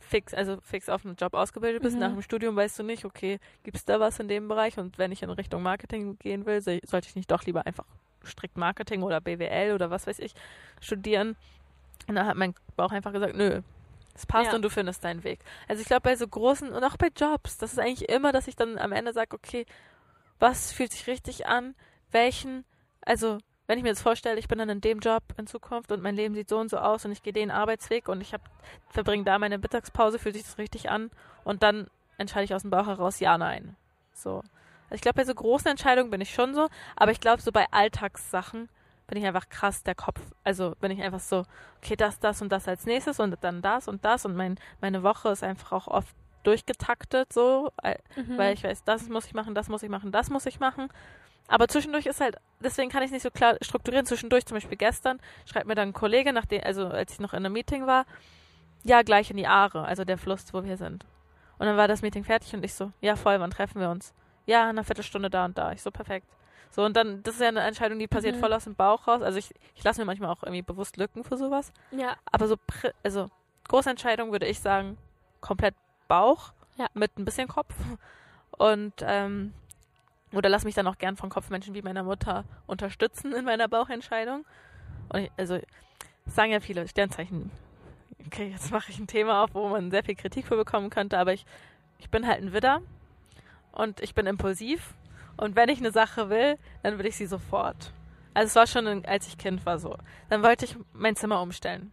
[0.00, 1.94] fix, also fix auf einen Job ausgebildet bist.
[1.94, 2.00] Mhm.
[2.00, 4.78] Nach dem Studium weißt du nicht, okay, gibt's da was in dem Bereich?
[4.78, 7.84] Und wenn ich in Richtung Marketing gehen will, sollte ich nicht doch lieber einfach
[8.24, 10.34] strikt Marketing oder BWL oder was weiß ich
[10.80, 11.36] studieren.
[12.06, 13.62] Und dann hat mein Bauch einfach gesagt, nö,
[14.14, 14.56] es passt Ja.
[14.56, 15.40] und du findest deinen Weg.
[15.68, 18.48] Also ich glaube, bei so großen und auch bei Jobs, das ist eigentlich immer, dass
[18.48, 19.66] ich dann am Ende sage, okay,
[20.38, 21.74] was fühlt sich richtig an?
[22.10, 22.64] Welchen,
[23.02, 26.02] also wenn ich mir jetzt vorstelle, ich bin dann in dem Job in Zukunft und
[26.02, 28.40] mein Leben sieht so und so aus und ich gehe den Arbeitsweg und ich hab,
[28.88, 31.10] verbringe da meine Mittagspause, fühlt sich das richtig an
[31.44, 33.76] und dann entscheide ich aus dem Bauch heraus ja, nein.
[34.12, 34.38] So.
[34.90, 37.52] Also ich glaube, bei so großen Entscheidungen bin ich schon so, aber ich glaube, so
[37.52, 38.68] bei Alltagssachen
[39.06, 40.20] bin ich einfach krass der Kopf.
[40.44, 41.44] Also bin ich einfach so,
[41.78, 45.02] okay, das, das und das als nächstes und dann das und das und mein, meine
[45.02, 48.38] Woche ist einfach auch oft durchgetaktet so, äh, Mhm.
[48.38, 50.88] weil ich weiß, das muss ich machen, das muss ich machen, das muss ich machen.
[51.48, 54.04] Aber zwischendurch ist halt, deswegen kann ich nicht so klar strukturieren.
[54.06, 57.38] Zwischendurch, zum Beispiel gestern, schreibt mir dann ein Kollege, nachdem, also als ich noch in
[57.38, 58.04] einem Meeting war,
[58.84, 61.04] ja, gleich in die Aare, also der Fluss, wo wir sind.
[61.58, 64.12] Und dann war das Meeting fertig und ich so, ja, voll, wann treffen wir uns?
[64.46, 65.72] Ja, in einer Viertelstunde da und da.
[65.72, 66.26] Ich so, perfekt.
[66.70, 68.40] So, und dann, das ist ja eine Entscheidung, die passiert Mhm.
[68.40, 69.22] voll aus dem Bauch raus.
[69.22, 71.72] Also ich, ich lasse mir manchmal auch irgendwie bewusst Lücken für sowas.
[71.90, 72.56] ja, Aber so,
[73.02, 73.28] also
[73.68, 74.96] große Entscheidung würde ich sagen,
[75.40, 75.74] komplett
[76.08, 76.86] Bauch Ja.
[76.94, 77.74] mit ein bisschen Kopf.
[78.50, 79.54] Und ähm,
[80.32, 84.44] oder lass mich dann auch gern von Kopfmenschen wie meiner Mutter unterstützen in meiner Bauchentscheidung.
[85.08, 85.58] Und ich, also
[86.26, 87.50] sagen ja viele Sternzeichen.
[88.26, 91.18] Okay, jetzt mache ich ein Thema auf, wo man sehr viel Kritik für bekommen könnte,
[91.18, 91.46] aber ich,
[91.98, 92.82] ich bin halt ein Widder
[93.72, 94.94] und ich bin impulsiv.
[95.36, 97.92] Und wenn ich eine Sache will, dann will ich sie sofort.
[98.34, 99.96] Also es war schon, als ich Kind war so.
[100.28, 101.92] Dann wollte ich mein Zimmer umstellen.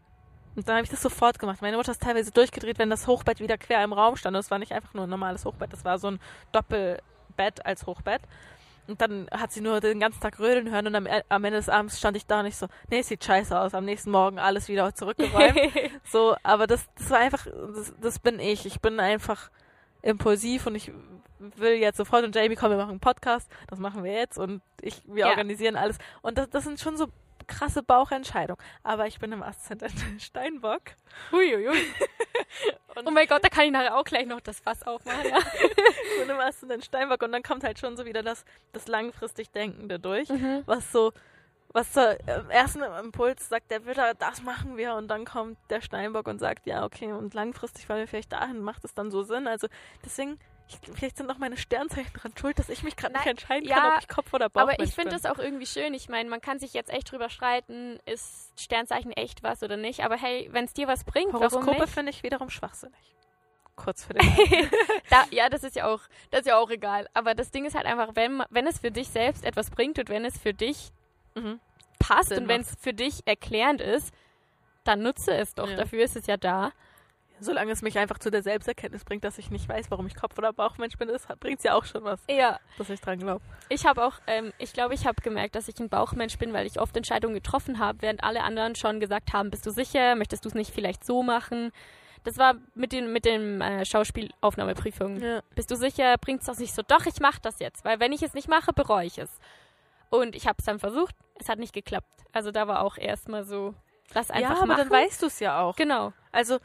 [0.55, 1.61] Und dann habe ich das sofort gemacht.
[1.61, 4.35] Meine Mutter ist teilweise durchgedreht, wenn das Hochbett wieder quer im Raum stand.
[4.35, 6.19] Und es war nicht einfach nur ein normales Hochbett, das war so ein
[7.35, 8.21] Doppelbett als Hochbett.
[8.87, 11.69] Und dann hat sie nur den ganzen Tag rödeln hören und am, am Ende des
[11.69, 13.73] Abends stand ich da und ich so, nee, sieht scheiße aus.
[13.73, 15.57] Am nächsten Morgen alles wieder zurückgeräumt.
[16.11, 18.67] so, aber das, das war einfach, das, das bin ich.
[18.67, 19.49] Ich bin einfach
[20.03, 20.91] impulsiv und ich
[21.39, 23.49] will jetzt sofort und Jamie, komm, wir machen einen Podcast.
[23.67, 25.29] Das machen wir jetzt und ich, wir Ja.
[25.29, 25.97] organisieren alles.
[26.21, 27.07] Und das, das sind schon so
[27.47, 28.61] krasse Bauchentscheidungen.
[28.83, 30.81] Aber ich bin im Aszendent Steinbock.
[31.31, 31.75] Huiuiui.
[32.95, 35.29] Und Oh mein Gott, da kann ich nachher auch gleich noch das Fass aufmachen.
[35.29, 35.37] Ja.
[35.53, 39.51] ich bin im Aszendent Steinbock und dann kommt halt schon so wieder das, das langfristig
[39.51, 40.29] Denkende durch.
[40.29, 40.63] Mhm.
[40.65, 41.11] was so,
[41.69, 45.81] was zur, im ersten Impuls sagt der Widder, das machen wir und dann kommt der
[45.81, 49.23] Steinbock und sagt, ja, okay, und langfristig, weil wir vielleicht dahin, macht es dann so
[49.23, 49.45] Sinn.
[49.45, 49.67] Also
[50.03, 53.67] deswegen, ich, vielleicht sind auch meine Sternzeichen dran schuld, dass ich mich gerade nicht entscheiden
[53.67, 55.93] ja, kann, ob ich Kopf oder Bauch Aber ich finde das auch irgendwie schön.
[55.93, 60.03] Ich meine, man kann sich jetzt echt drüber streiten, ist Sternzeichen echt was oder nicht.
[60.03, 61.93] Aber hey, wenn es dir was bringt, warum Horoskope nicht?
[61.93, 63.15] finde ich wiederum schwachsinnig.
[63.75, 64.69] Kurz für den
[65.09, 66.01] da, ja, das ist ja auch,
[66.31, 67.07] das ist ja auch egal.
[67.13, 70.09] Aber das Ding ist halt einfach, wenn, wenn es für dich selbst etwas bringt und
[70.09, 70.91] wenn es für dich
[71.35, 71.59] mhm.
[71.99, 74.13] passt Sinn und wenn es für dich erklärend ist,
[74.83, 75.69] dann nutze es doch.
[75.69, 75.75] Ja.
[75.75, 76.71] Dafür ist es ja da.
[77.39, 80.37] Solange es mich einfach zu der Selbsterkenntnis bringt, dass ich nicht weiß, warum ich Kopf-
[80.37, 82.59] oder Bauchmensch bin, bringt es ja auch schon was, Ja.
[82.77, 83.41] dass ich dran glaube.
[83.69, 86.65] Ich habe auch, ähm, ich glaube, ich habe gemerkt, dass ich ein Bauchmensch bin, weil
[86.65, 90.45] ich oft Entscheidungen getroffen habe, während alle anderen schon gesagt haben, bist du sicher, möchtest
[90.45, 91.71] du es nicht vielleicht so machen?
[92.23, 95.21] Das war mit den mit den äh, Schauspielaufnahmeprüfungen.
[95.21, 95.41] Ja.
[95.55, 96.81] Bist du sicher, bringt es das nicht so?
[96.81, 99.29] Doch, ich mache das jetzt, weil wenn ich es nicht mache, bereue ich es.
[100.09, 102.07] Und ich habe es dann versucht, es hat nicht geklappt.
[102.31, 103.73] Also da war auch erstmal so,
[104.13, 104.89] lass einfach ja, aber machen.
[104.89, 105.75] dann weißt du es ja auch.
[105.75, 106.13] genau.
[106.31, 106.59] Also,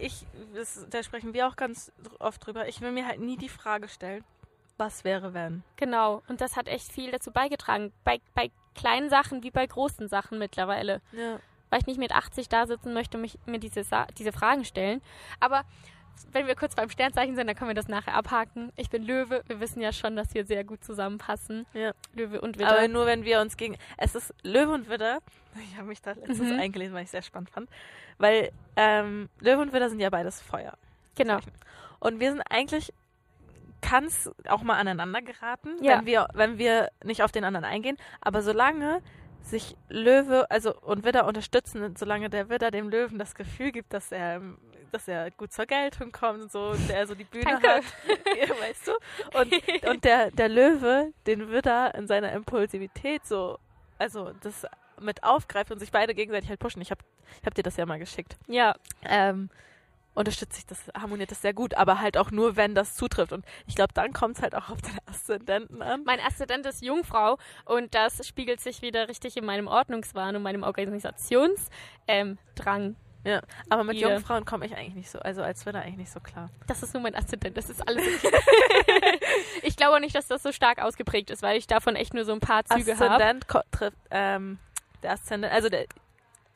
[0.00, 2.68] ich, das, da sprechen wir auch ganz oft drüber.
[2.68, 4.24] Ich will mir halt nie die Frage stellen,
[4.76, 5.62] was wäre, wenn.
[5.76, 6.22] Genau.
[6.28, 7.92] Und das hat echt viel dazu beigetragen.
[8.04, 11.00] Bei, bei kleinen Sachen wie bei großen Sachen mittlerweile.
[11.12, 11.40] Ja.
[11.70, 13.84] weil ich nicht mit 80 da sitzen möchte und mich, mir diese,
[14.16, 15.02] diese Fragen stellen.
[15.40, 15.64] Aber
[16.32, 18.72] wenn wir kurz beim Sternzeichen sind, dann können wir das nachher abhaken.
[18.76, 19.42] Ich bin Löwe.
[19.46, 21.66] Wir wissen ja schon, dass wir sehr gut zusammenpassen.
[21.74, 21.92] Ja.
[22.14, 22.70] Löwe und Widder.
[22.70, 23.76] Aber nur wenn wir uns gegen.
[23.96, 25.18] Es ist Löwe und Widder.
[25.70, 26.58] Ich habe mich da letztens Mhm.
[26.60, 27.68] eingelesen, weil ich es sehr spannend fand.
[28.18, 30.74] Weil ähm, Löwe und Widder sind ja beides Feuer.
[31.16, 31.38] genau.
[32.00, 32.92] Und wir sind eigentlich.
[33.80, 35.98] Kann es auch mal aneinander geraten, Ja.
[35.98, 37.96] wenn, wir, wenn wir nicht auf den anderen eingehen.
[38.20, 39.00] Aber solange
[39.42, 44.10] sich Löwe also und Widder unterstützen, solange der Widder dem Löwen das Gefühl gibt, dass
[44.10, 44.58] er, ähm,
[44.92, 47.68] dass er gut zur Geltung kommt und so, der so die Bühne Danke.
[47.68, 47.84] hat,
[48.60, 48.92] weißt du?
[49.38, 53.58] Und, und der, der Löwe den Widder in seiner Impulsivität so,
[53.98, 54.66] also das
[55.00, 56.82] mit aufgreift und sich beide gegenseitig halt pushen.
[56.82, 57.02] Ich habe
[57.40, 58.36] ich hab dir das ja mal geschickt.
[58.46, 58.74] Ja,
[59.04, 59.50] Ähm,
[60.18, 63.32] unterstützt sich das, harmoniert das sehr gut, aber halt auch nur, wenn das zutrifft.
[63.32, 66.02] Und ich glaube, dann kommt es halt auch auf den Aszendenten an.
[66.04, 70.64] mein Aszendent ist Jungfrau und das spiegelt sich wieder richtig in meinem Ordnungswahn und meinem
[70.64, 71.56] Organisationsdrang.
[72.08, 72.96] Ähm.
[73.24, 76.12] Ja, aber mit Ihr- Jungfrauen komme ich eigentlich nicht so, also als Widder eigentlich nicht
[76.12, 76.50] so klar.
[76.66, 78.32] das ist nur mein Aszendent, das ist alles okay.
[79.62, 82.24] ich glaube auch nicht, dass das so stark ausgeprägt ist, weil ich davon echt nur
[82.24, 83.10] so ein paar Züge habe.
[83.10, 84.58] Aszendent ko- trifft, ähm,
[85.02, 85.86] der Aszendent, also der,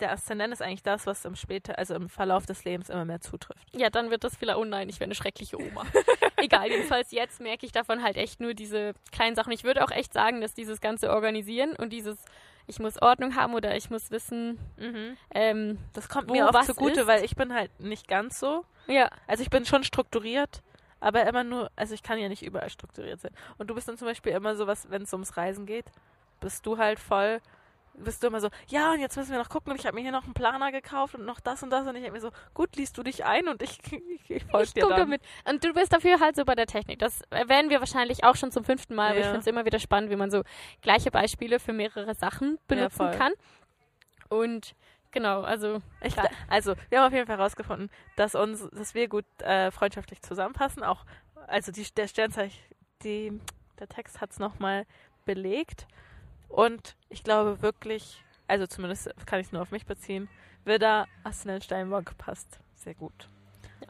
[0.00, 3.20] der Aszendent ist eigentlich das, was im später, also im Verlauf des Lebens immer mehr
[3.20, 3.66] zutrifft.
[3.72, 5.84] Ja, dann wird das vielleicht, oh nein, ich wäre eine schreckliche Oma.
[6.36, 9.52] Egal, jedenfalls jetzt merke ich davon halt echt nur diese kleinen Sachen.
[9.52, 12.16] Ich würde auch echt sagen, dass dieses ganze Organisieren und dieses,
[12.66, 14.58] ich muss Ordnung haben oder ich muss wissen,
[15.34, 17.06] ähm, Das kommt mir auch zugute, ist?
[17.06, 18.64] weil ich bin halt nicht ganz so.
[18.86, 20.62] ja, Also ich bin schon strukturiert,
[21.00, 23.32] aber immer nur, also ich kann ja nicht überall strukturiert sein.
[23.58, 25.86] Und du bist dann zum Beispiel immer so was, wenn es ums Reisen geht,
[26.40, 27.40] bist du halt voll,
[27.94, 30.02] bist du immer so, ja und jetzt müssen wir noch gucken und ich habe mir
[30.02, 32.30] hier noch einen Planer gekauft und noch das und das und ich habe mir so,
[32.54, 35.08] gut, liest du dich ein und ich, ich, ich folge ich dir dann.
[35.08, 35.22] mit.
[35.48, 36.98] Und du bist dafür halt so bei der Technik.
[36.98, 39.30] Das werden wir wahrscheinlich auch schon zum fünften Mal, aber ich Ja.
[39.30, 40.42] finde es immer wieder spannend, wie man so
[40.80, 43.10] gleiche Beispiele für mehrere Sachen benutzen voll.
[43.12, 43.32] kann.
[44.28, 44.74] Und
[45.10, 46.14] genau, also Ich,
[46.48, 50.82] also wir haben auf jeden Fall herausgefunden, dass uns, dass wir gut äh, freundschaftlich zusammenpassen.
[50.82, 51.04] Auch,
[51.46, 52.58] also die, der Sternzeichen,
[53.02, 53.38] die,
[53.78, 54.86] der Text hat es nochmal
[55.26, 55.86] belegt.
[56.52, 60.28] Und ich glaube wirklich, also zumindest kann ich es nur auf mich beziehen,
[60.64, 63.28] Widder, Aszendent Steinbock passt sehr gut.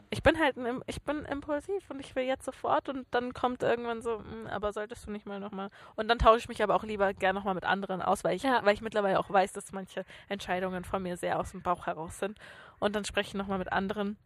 [0.09, 3.63] Ich bin halt, ein- ich bin impulsiv und ich will jetzt sofort und dann kommt
[3.63, 5.69] irgendwann so, "Mm, aber solltest du nicht mal nochmal.
[5.95, 8.43] Und dann tausche ich mich aber auch lieber gerne nochmal mit anderen aus, weil ich,
[8.43, 8.63] Ja.
[8.63, 12.17] weil ich mittlerweile auch weiß, dass manche Entscheidungen von mir sehr aus dem Bauch heraus
[12.19, 12.39] sind.
[12.79, 14.17] Und dann spreche ich nochmal mit anderen,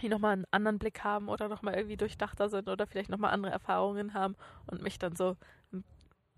[0.00, 3.52] die nochmal einen anderen Blick haben oder nochmal irgendwie durchdachter sind oder vielleicht nochmal andere
[3.52, 5.36] Erfahrungen haben und mich dann so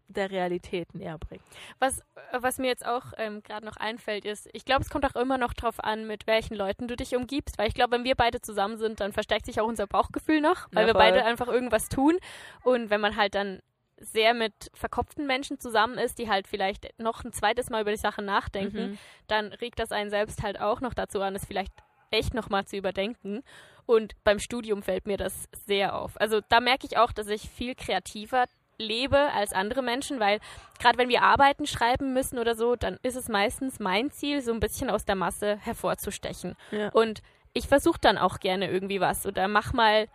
[0.09, 1.43] der Realität näher bringen.
[1.79, 2.03] Was, äh,
[2.41, 5.39] was mir jetzt auch ähm, gerade noch einfällt, ist, ich glaube, es kommt auch immer
[5.39, 8.41] noch drauf an, mit welchen Leuten du dich umgibst, weil ich glaube, wenn wir beide
[8.41, 11.89] zusammen sind, dann verstärkt sich auch unser Bauchgefühl noch, weil Ja, wir beide einfach irgendwas
[11.89, 12.19] tun.
[12.63, 13.61] Und wenn man halt dann
[13.99, 17.97] sehr mit verkopften Menschen zusammen ist, die halt vielleicht noch ein zweites Mal über die
[17.99, 18.99] Sache nachdenken, Mhm.
[19.29, 21.73] dann regt das einen selbst halt auch noch dazu an, es vielleicht
[22.11, 23.43] echt nochmal zu überdenken.
[23.87, 26.21] Und beim Studium fällt mir das sehr auf.
[26.21, 28.45] Also da merke ich auch, dass ich viel kreativer
[28.79, 30.41] lebe als andere Menschen, weil
[30.79, 34.53] gerade wenn wir Arbeiten schreiben müssen oder so, dann ist es meistens mein Ziel, so
[34.53, 36.57] ein bisschen aus der Masse hervorzustechen.
[36.71, 36.91] Ja.
[36.91, 40.09] Und ich versuche dann auch gerne irgendwie was oder mach mal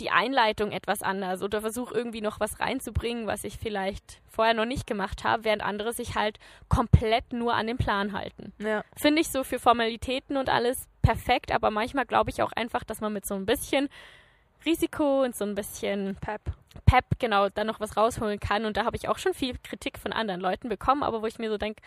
[0.00, 4.64] die Einleitung etwas anders oder versuche irgendwie noch was reinzubringen, was ich vielleicht vorher noch
[4.64, 8.52] nicht gemacht habe, während andere sich halt komplett nur an den Plan halten.
[8.58, 8.82] ja.
[8.96, 13.00] Finde ich so für Formalitäten und alles perfekt, aber manchmal glaube ich auch einfach, dass
[13.00, 13.88] man mit so ein bisschen
[14.64, 16.40] Risiko und so ein bisschen Pep.
[16.86, 18.64] Pep, genau, dann noch was rausholen kann.
[18.64, 21.38] Und da habe ich auch schon viel Kritik von anderen Leuten bekommen, aber wo ich
[21.38, 21.82] mir so denke,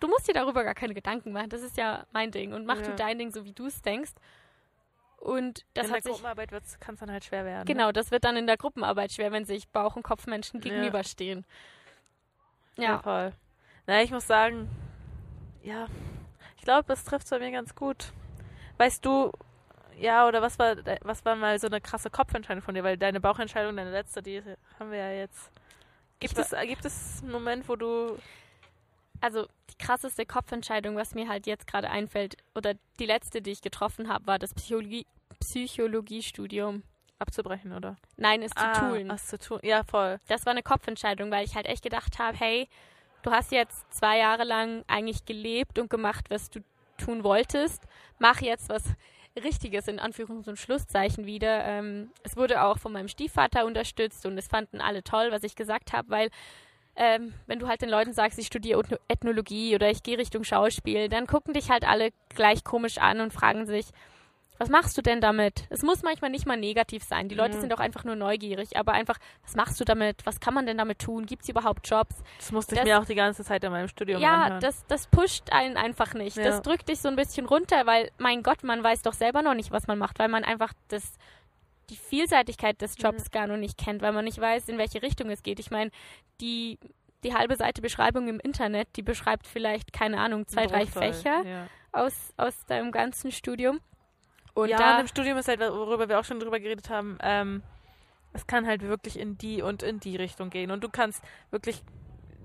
[0.00, 1.50] du musst dir darüber gar keine Gedanken machen.
[1.50, 2.52] Das ist ja mein Ding.
[2.52, 2.82] Und mach Ja.
[2.82, 4.12] du dein Ding, so wie du es denkst.
[5.18, 6.12] Und das in der sich.
[6.12, 7.66] Gruppenarbeit kann es dann halt schwer werden.
[7.66, 11.44] Genau, das wird dann in der Gruppenarbeit schwer, wenn sich Bauch- und Kopfmenschen gegenüberstehen.
[12.76, 12.98] Ja, Ja.
[13.02, 13.32] voll.
[13.86, 14.68] Na, ich muss sagen,
[15.62, 15.86] ja,
[16.56, 18.12] ich glaube, es trifft bei mir ganz gut.
[18.78, 19.30] Weißt du,
[20.00, 22.82] ja, oder was war, was war mal so eine krasse Kopfentscheidung von dir?
[22.84, 24.42] Weil deine Bauchentscheidung, deine letzte, die
[24.78, 25.50] haben wir ja jetzt.
[26.18, 28.18] Gibt es, gibt es einen Moment, wo du,
[29.20, 33.62] Also die krasseste Kopfentscheidung, was mir halt jetzt gerade einfällt, oder die letzte, die ich
[33.62, 35.06] getroffen habe, war das Psychologie,
[35.40, 36.82] Psychologiestudium.
[37.18, 37.96] abzubrechen, oder?
[38.16, 39.08] Nein, es zu ah, tun.
[39.08, 40.18] Was zu tun, ja, voll.
[40.28, 42.68] Das war eine Kopfentscheidung, weil ich halt echt gedacht habe, hey,
[43.22, 46.60] du hast jetzt zwei Jahre lang eigentlich gelebt und gemacht, was du
[46.96, 47.82] tun wolltest.
[48.18, 48.84] Mach jetzt was
[49.36, 51.64] Richtiges in Anführungs- und Schlusszeichen wieder.
[51.64, 55.54] Ähm, es wurde auch von meinem Stiefvater unterstützt und es fanden alle toll, was ich
[55.54, 56.30] gesagt habe, weil
[56.96, 60.44] ähm, wenn du halt den Leuten sagst, ich studiere Ethno- Ethnologie oder ich gehe Richtung
[60.44, 63.86] Schauspiel, dann gucken dich halt alle gleich komisch an und fragen sich,
[64.60, 65.64] was machst du denn damit?
[65.70, 67.30] Es muss manchmal nicht mal negativ sein.
[67.30, 67.62] Die Leute Mhm.
[67.62, 70.24] sind auch einfach nur neugierig, aber einfach, was machst du damit?
[70.26, 71.24] Was kann man denn damit tun?
[71.24, 72.14] Gibt es überhaupt Jobs?
[72.38, 74.60] Das musste ich Das- mir auch die ganze Zeit in meinem Studium ja, anhören.
[74.60, 76.36] das, das pusht einen einfach nicht.
[76.36, 76.44] Ja.
[76.44, 79.54] Das drückt dich so ein bisschen runter, weil, mein Gott, man weiß doch selber noch
[79.54, 81.14] nicht, was man macht, weil man einfach das,
[81.88, 85.30] die Vielseitigkeit des Jobs gar noch nicht kennt, weil man nicht weiß, in welche Richtung
[85.30, 85.58] es geht.
[85.58, 85.90] Ich meine,
[86.42, 86.78] die,
[87.24, 91.66] die halbe Seite Beschreibung im Internet, die beschreibt vielleicht, keine Ahnung, zwei, drei Fächer Ja.
[91.92, 93.80] aus, aus deinem ganzen Studium.
[94.54, 97.18] Und ja, da, und im Studium ist halt, worüber wir auch schon drüber geredet haben,
[97.22, 97.62] ähm,
[98.32, 100.70] es kann halt wirklich in die und in die Richtung gehen.
[100.70, 101.82] Und du kannst wirklich,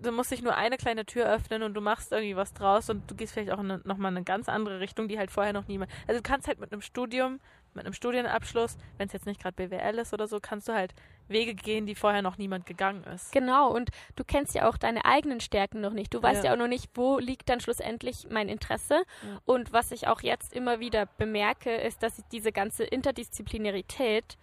[0.01, 3.09] du musst dich nur eine kleine Tür öffnen und du machst irgendwie was draus und
[3.09, 5.91] du gehst vielleicht auch nochmal in eine ganz andere Richtung, die halt vorher noch niemand.
[6.07, 7.39] Also du kannst halt mit einem Studium,
[7.73, 10.93] mit einem Studienabschluss, wenn es jetzt nicht gerade BWL ist oder so, kannst du halt
[11.27, 13.31] Wege gehen, die vorher noch niemand gegangen ist.
[13.31, 16.13] Genau, und du kennst ja auch deine eigenen Stärken noch nicht.
[16.13, 16.49] Du weißt Ja.
[16.49, 18.93] ja, auch noch nicht, wo liegt dann schlussendlich mein Interesse.
[18.93, 19.41] Ja.
[19.45, 24.37] Und was ich auch jetzt immer wieder bemerke, ist, dass diese ganze Interdisziplinarität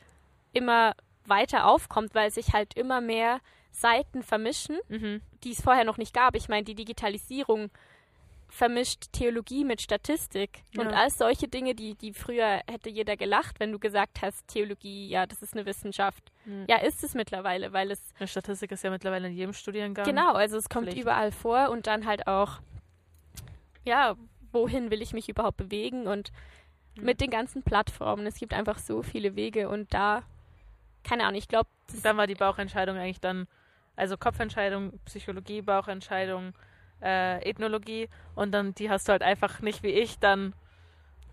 [0.53, 3.41] immer weiter aufkommt, weil sich halt immer mehr
[3.73, 5.21] Seiten vermischen, Mhm.
[5.45, 6.37] die es vorher noch nicht gab.
[6.37, 7.71] Ich meine, die Digitalisierung
[8.49, 10.99] vermischt Theologie mit Statistik und Ja.
[10.99, 15.25] all solche Dinge, die, die früher hätte jeder gelacht, wenn du gesagt hast, Theologie, ja,
[15.25, 16.31] das ist eine Wissenschaft.
[16.45, 16.67] Mhm.
[16.69, 20.05] Ja, ist es mittlerweile, weil es Eine Statistik ist ja mittlerweile in jedem Studiengang.
[20.05, 21.01] Genau, also es kommt Pflicht.
[21.03, 22.61] überall vor und dann halt auch,
[23.85, 24.17] ja,
[24.53, 26.31] wohin will ich mich überhaupt bewegen und
[26.99, 27.05] Mhm.
[27.05, 30.25] mit den ganzen Plattformen, es gibt einfach so viele Wege und da,
[31.05, 31.71] keine Ahnung, ich glaube,
[32.03, 33.47] Dann war die Bauchentscheidung eigentlich dann,
[33.97, 36.55] also Kopfentscheidung, Psychologie, Bauchentscheidung,
[37.03, 40.55] äh, Ethnologie und dann die hast du halt einfach nicht wie ich dann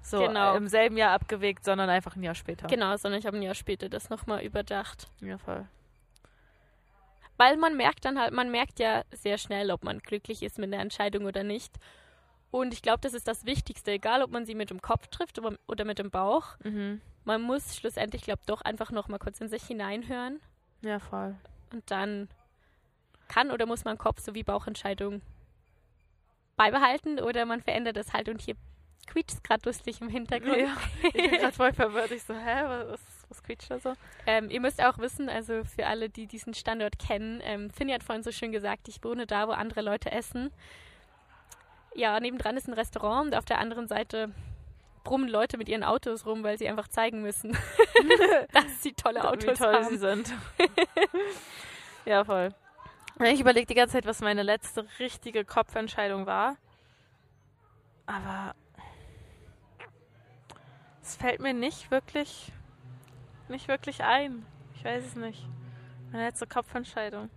[0.02, 0.54] so Genau.
[0.54, 2.68] äh, im selben Jahr abgewegt, sondern einfach ein Jahr später.
[2.68, 5.08] genau, sondern ich habe ein Jahr später das nochmal überdacht.
[5.22, 5.68] Ja, voll.
[7.38, 10.74] Weil man merkt dann halt, man merkt ja sehr schnell, ob man glücklich ist mit
[10.74, 11.74] der Entscheidung oder nicht.
[12.52, 15.40] Und ich glaube, das ist das Wichtigste, egal ob man sie mit dem Kopf trifft
[15.40, 16.58] oder, mit dem Bauch.
[16.64, 17.00] Mhm.
[17.24, 20.40] Man muss schlussendlich, glaube doch einfach nochmal kurz in sich hineinhören
[20.82, 21.36] Ja, voll.
[21.72, 22.28] Und dann
[23.30, 25.22] kann oder muss man Kopf sowie Bauchentscheidung
[26.58, 28.56] beibehalten oder man verändert es halt und hier
[29.08, 30.58] quietscht es gerade lustig im Hintergrund.
[30.58, 32.12] Ja, ich bin gerade voll verwirrt.
[32.12, 33.94] Ich so, hä, was, was quietscht da so?
[34.28, 38.04] Ähm, ihr müsst auch wissen, also für alle, die diesen Standort kennen, ähm, Finny hat
[38.04, 40.52] vorhin so schön gesagt, ich wohne da, wo andere Leute essen.
[41.96, 44.32] Ja, nebendran ist ein Restaurant und auf der anderen Seite
[45.04, 47.58] brummen Leute mit ihren Autos rum, weil sie einfach zeigen müssen,
[48.54, 49.90] dass sie tolle Autos wie toll haben.
[49.90, 50.34] sie sind.
[52.06, 52.54] ja, voll.
[53.22, 56.56] Ich überlege die ganze Zeit, was meine letzte richtige Kopfentscheidung war.
[58.06, 58.56] Aber
[61.02, 62.52] es fällt mir nicht wirklich,
[63.50, 64.46] nicht wirklich ein.
[64.76, 65.46] Ich weiß es nicht.
[66.12, 67.30] Meine letzte Kopfentscheidung.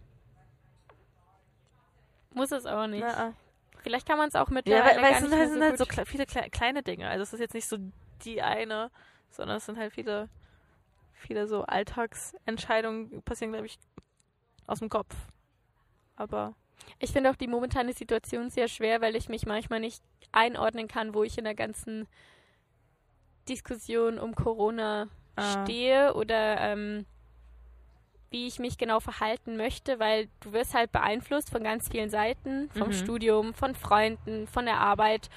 [2.31, 3.03] Muss es auch nicht.
[3.03, 3.35] Na,
[3.83, 5.79] Vielleicht kann man es auch ja, mittlerweile weil, weil es sind halt, so sind halt
[5.79, 7.09] so kle viele kle kleine Dinge.
[7.09, 7.79] Also es ist jetzt nicht so
[8.25, 8.91] die eine,
[9.31, 10.29] sondern es sind halt viele,
[11.15, 13.79] viele so Alltagsentscheidungen passieren, glaube ich,
[14.67, 15.15] aus dem Kopf.
[16.17, 16.55] Aber
[16.99, 20.03] Ich finde auch die momentane Situation sehr schwer, weil ich mich manchmal nicht
[20.33, 22.07] einordnen kann, wo ich in der ganzen
[23.49, 25.65] Diskussion um Corona Ah.
[25.65, 27.07] stehe oder ähm,
[28.31, 32.71] wie ich mich genau verhalten möchte, weil du wirst halt beeinflusst von ganz vielen Seiten,
[32.71, 32.93] vom Mhm.
[32.93, 35.31] Studium, von Freunden, von der Arbeit.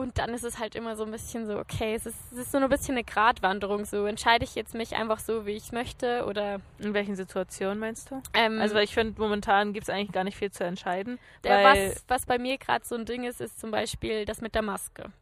[0.00, 2.52] Und dann ist es halt immer so ein bisschen so, okay, es ist, es ist
[2.52, 3.84] so ein bisschen eine Gratwanderung.
[3.84, 7.78] So entscheide ich jetzt mich einfach so, wie ich es möchte oder in welchen Situationen
[7.78, 8.22] meinst du?
[8.32, 11.18] ähm, Also weil ich finde, momentan gibt es eigentlich gar nicht viel zu entscheiden.
[11.44, 14.54] Der, was, was bei mir gerade so ein Ding ist, ist zum Beispiel das mit
[14.54, 15.12] der Maske.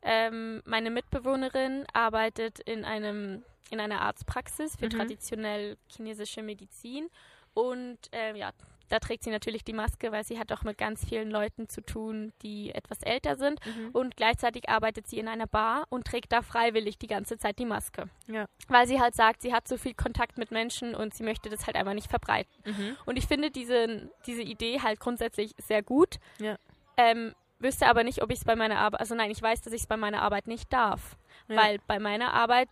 [0.00, 4.90] Ähm, meine Mitbewohnerin arbeitet in einem in einer Arztpraxis für Mhm.
[4.92, 7.10] traditionell chinesische Medizin
[7.52, 8.52] und ähm, ja,
[8.88, 11.80] da trägt sie natürlich die Maske, weil sie hat auch mit ganz vielen Leuten zu
[11.80, 13.90] tun, die etwas älter sind Mhm.
[13.92, 17.66] und gleichzeitig arbeitet sie in einer Bar und trägt da freiwillig die ganze Zeit die
[17.66, 18.08] Maske.
[18.26, 18.46] Ja.
[18.68, 21.66] Weil sie halt sagt, sie hat so viel Kontakt mit Menschen und sie möchte das
[21.66, 22.52] halt einfach nicht verbreiten.
[22.64, 22.96] Mhm.
[23.06, 26.16] Und ich finde diese, diese Idee halt grundsätzlich sehr gut.
[26.38, 26.56] Ja.
[26.96, 29.72] Ähm, wüsste aber nicht, ob ich es bei meiner Arbeit, also nein, ich weiß, dass
[29.72, 31.16] ich es bei meiner Arbeit nicht darf.
[31.48, 31.56] Ja.
[31.56, 32.68] Weil bei meiner Arbeit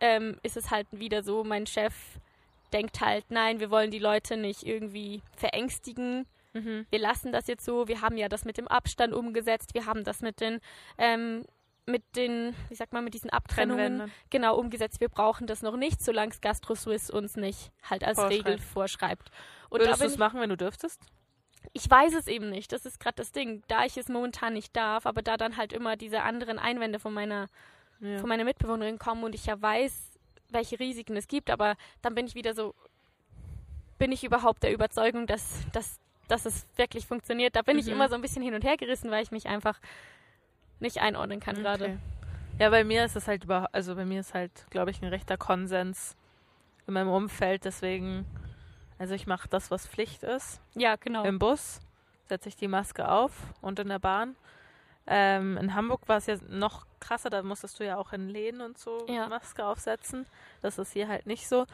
[0.00, 1.94] ähm, ist es halt wieder so, mein Chef
[2.74, 6.26] denkt halt, nein, wir wollen die Leute nicht irgendwie verängstigen.
[6.52, 6.86] Mhm.
[6.90, 7.88] Wir lassen das jetzt so.
[7.88, 9.72] Wir haben ja das mit dem Abstand umgesetzt.
[9.74, 10.60] Wir haben das mit den,
[10.98, 11.44] ähm,
[11.86, 15.00] mit den, wie sagt man, mit diesen Abtrennungen genau umgesetzt.
[15.00, 18.46] Wir brauchen das noch nicht, solange es Gastro Suisse uns nicht halt als Vorschreibt.
[18.46, 19.30] Regel vorschreibt.
[19.70, 21.00] Und Würdest du es machen, wenn du dürftest?
[21.72, 22.72] ich weiß es eben nicht.
[22.72, 23.62] Das ist gerade das Ding.
[23.68, 27.12] Da ich es momentan nicht darf, aber da dann halt immer diese anderen Einwände von
[27.14, 27.48] meiner,
[28.00, 28.18] Ja.
[28.18, 30.13] von meiner Mitbewohnerin kommen und ich ja weiß,
[30.50, 32.74] welche Risiken es gibt, aber dann bin ich wieder so,
[33.98, 37.56] bin ich überhaupt der Überzeugung, dass, dass, dass es wirklich funktioniert.
[37.56, 37.92] Da bin ich Mhm.
[37.92, 39.78] immer so ein bisschen hin und her gerissen, weil ich mich einfach
[40.80, 41.84] nicht einordnen kann gerade.
[41.84, 41.98] Okay.
[42.58, 45.08] Ja, bei mir ist es halt über, also bei mir ist halt, glaube ich, ein
[45.08, 46.16] rechter Konsens
[46.86, 47.64] in meinem Umfeld.
[47.64, 48.24] Deswegen,
[48.98, 50.60] also ich mache das, was Pflicht ist.
[50.74, 51.24] Ja, genau.
[51.24, 51.80] Im Bus
[52.28, 54.36] setze ich die Maske auf und in der Bahn.
[55.06, 58.60] Ähm, in Hamburg war es ja noch krasser, da musstest du ja auch in Läden
[58.60, 59.28] und so Ja.
[59.28, 60.26] Maske aufsetzen.
[60.62, 61.66] Das ist hier halt nicht so.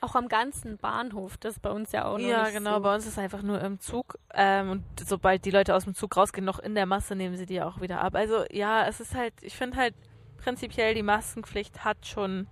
[0.00, 2.80] Auch am ganzen Bahnhof, das ist bei uns ja auch noch ja, genau, so.
[2.80, 4.18] bei uns ist es einfach nur im Zug.
[4.34, 7.46] Ähm, und sobald die Leute aus dem Zug rausgehen, noch in der Masse, nehmen sie
[7.46, 8.16] die auch wieder ab.
[8.16, 9.94] Also ja, es ist halt, ich finde halt
[10.38, 12.48] prinzipiell, die Maskenpflicht hat schon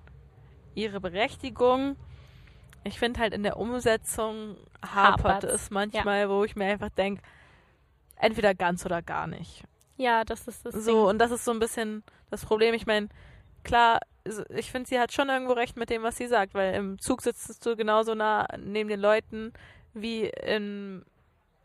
[0.74, 1.96] ihre Berechtigung.
[2.84, 7.22] Ich finde halt in der Umsetzung hapert es manchmal, wo ich mir einfach denke,
[8.16, 9.64] entweder ganz oder gar nicht.
[10.00, 12.72] Ja, das ist das So, und das ist so ein bisschen das Problem.
[12.74, 13.10] Ich meine,
[13.64, 14.00] klar,
[14.48, 17.20] ich finde, sie hat schon irgendwo recht mit dem, was sie sagt, weil im Zug
[17.20, 19.52] sitzt du genauso nah neben den Leuten
[19.92, 21.04] wie im,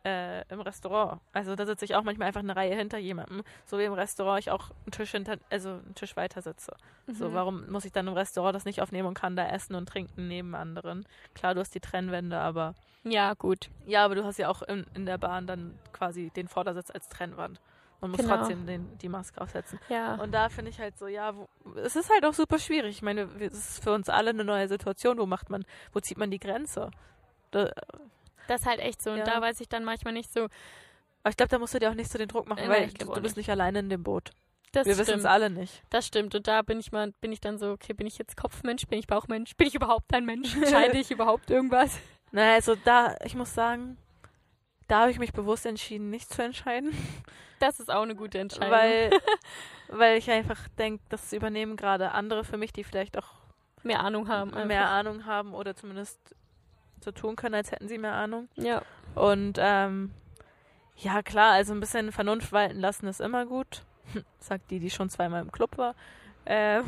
[0.03, 1.21] äh, im Restaurant.
[1.31, 4.39] Also da sitze ich auch manchmal einfach eine Reihe hinter jemandem, so wie im Restaurant
[4.41, 6.73] ich auch einen Tisch hinter, also einen Tisch weiter sitze.
[7.07, 7.15] Ding.
[7.15, 7.33] So, Mhm.
[7.35, 10.27] warum muss ich dann im Restaurant das nicht aufnehmen und kann da essen und trinken
[10.27, 11.05] neben anderen?
[11.35, 12.73] Klar, du hast die Trennwände, aber
[13.03, 13.69] Ja, gut.
[13.85, 17.07] ja, aber du hast ja auch in, in der Bahn dann quasi den Vordersitz als
[17.07, 17.61] Trennwand
[18.01, 18.37] und musst Genau.
[18.37, 19.79] trotzdem den, die Maske aufsetzen.
[19.89, 20.15] Ja.
[20.15, 22.95] Und da finde ich halt so, ja, wo, es ist halt auch super schwierig.
[22.97, 25.17] Ich meine, es ist für uns alle eine neue Situation.
[25.17, 26.91] Wo macht man, wo zieht man die Grenze?
[27.51, 27.71] Da,
[28.47, 29.11] Das ist halt echt so.
[29.11, 29.23] Und Ja.
[29.25, 30.41] da weiß ich dann manchmal nicht so.
[31.23, 32.87] aber ich glaube, da musst du dir auch nicht so den Druck machen, Nein, weil
[32.89, 33.49] du, du bist nicht.
[33.49, 34.29] alleine in dem Boot.
[34.73, 35.81] Das wir wissen es alle nicht.
[35.89, 36.35] Das stimmt.
[36.35, 38.99] Und da bin ich mal, bin ich dann so, okay, bin ich jetzt Kopfmensch, bin
[38.99, 40.53] ich Bauchmensch, bin ich überhaupt ein Mensch?
[40.55, 41.97] Entscheide ich überhaupt irgendwas?
[42.31, 43.97] Naja, also da, ich muss sagen,
[44.87, 46.91] da habe ich mich bewusst entschieden, nicht zu entscheiden.
[47.59, 48.69] Das ist auch eine gute Entscheidung.
[48.69, 49.11] Weil,
[49.87, 53.31] weil ich einfach denke, das übernehmen gerade andere für mich, die vielleicht auch
[53.81, 54.53] mehr Ahnung haben.
[54.53, 54.67] Einfach.
[54.67, 56.19] mehr Ahnung haben oder zumindest
[56.99, 58.49] so tun können, als hätten sie mehr Ahnung.
[58.55, 58.81] Ja.
[59.15, 60.11] Und ähm,
[60.97, 63.83] ja, klar, also ein bisschen Vernunft walten lassen ist immer gut.
[64.39, 65.95] Sagt die, die schon zweimal im Club war.
[66.45, 66.83] Ähm,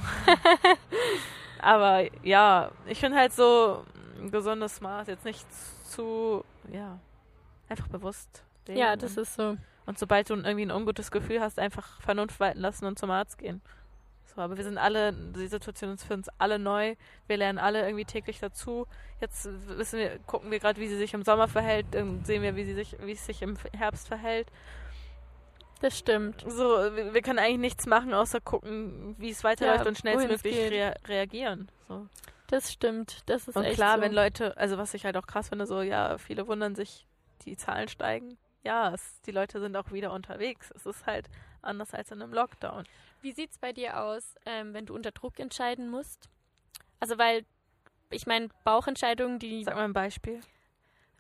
[1.60, 3.86] aber ja, ich finde halt so
[4.20, 5.46] ein gesundes Maß, jetzt nicht
[5.86, 7.00] zu, ja,
[7.70, 8.44] einfach bewusst.
[8.68, 8.80] leben.
[8.80, 9.58] Ja, das ist so.
[9.86, 13.38] Und sobald du irgendwie ein ungutes Gefühl hast, einfach Vernunft walten lassen und zum Arzt
[13.38, 13.62] gehen.
[14.26, 16.96] So, aber wir sind alle, die Situation ist für uns alle neu.
[17.28, 18.86] Wir lernen alle irgendwie täglich dazu.
[19.22, 19.48] Jetzt
[19.78, 22.66] wissen wir, gucken wir gerade, wie sie sich im Sommer verhält, dann sehen wir, wie
[22.66, 24.48] sie sich, wie es sich im Herbst verhält.
[25.80, 26.44] Das stimmt.
[26.48, 30.72] So, wir, wir können eigentlich nichts machen, außer gucken, wie es weiterläuft Ja, und schnellstmöglich
[30.72, 31.70] rea reagieren.
[31.88, 32.08] So.
[32.48, 33.22] Das stimmt.
[33.28, 34.02] Das ist Und echt klar, so.
[34.02, 37.06] wenn Leute, also was ich halt auch krass finde, so, ja, viele wundern sich,
[37.46, 38.38] die Zahlen steigen.
[38.64, 40.72] Ja, es, die Leute sind auch wieder unterwegs.
[40.76, 41.30] Es ist halt
[41.62, 42.84] anders als in einem Lockdown.
[43.22, 46.30] Wie sieht es bei dir aus, ähm, wenn du unter Druck entscheiden musst?
[47.00, 47.46] Also, weil,
[48.10, 49.64] ich meine, Bauchentscheidungen, die.
[49.64, 50.42] Sag mal ein Beispiel.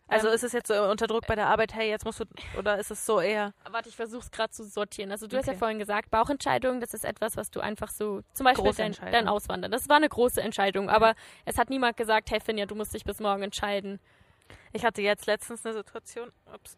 [0.10, 2.26] Also Ähm, ist es jetzt so unter Druck bei der Arbeit, hey, jetzt musst du,
[2.58, 5.12] oder ist es so eher, Warte, ich versuche es gerade zu sortieren.
[5.12, 5.60] Also du hast ja Okay.
[5.60, 9.70] vorhin gesagt, Bauchentscheidung, das ist etwas, was du einfach so, zum Beispiel dein, dein Auswandern.
[9.70, 11.14] Das war eine große Entscheidung, aber
[11.44, 14.00] es hat niemand gesagt, hey Finja, du musst dich bis morgen entscheiden.
[14.74, 16.78] Ich hatte jetzt letztens eine Situation, ups,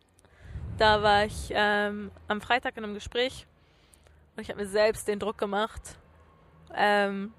[0.78, 3.46] da war ich ähm, am Freitag in einem Gespräch
[4.36, 5.98] und ich habe mir selbst den Druck gemacht
[6.74, 7.34] ähm,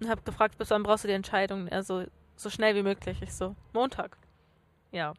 [0.00, 1.68] und habe gefragt, bis wann brauchst du die Entscheidung?
[1.68, 2.04] Also
[2.36, 3.20] so schnell wie möglich.
[3.22, 4.16] Ich so, Montag.
[4.92, 5.14] Ja.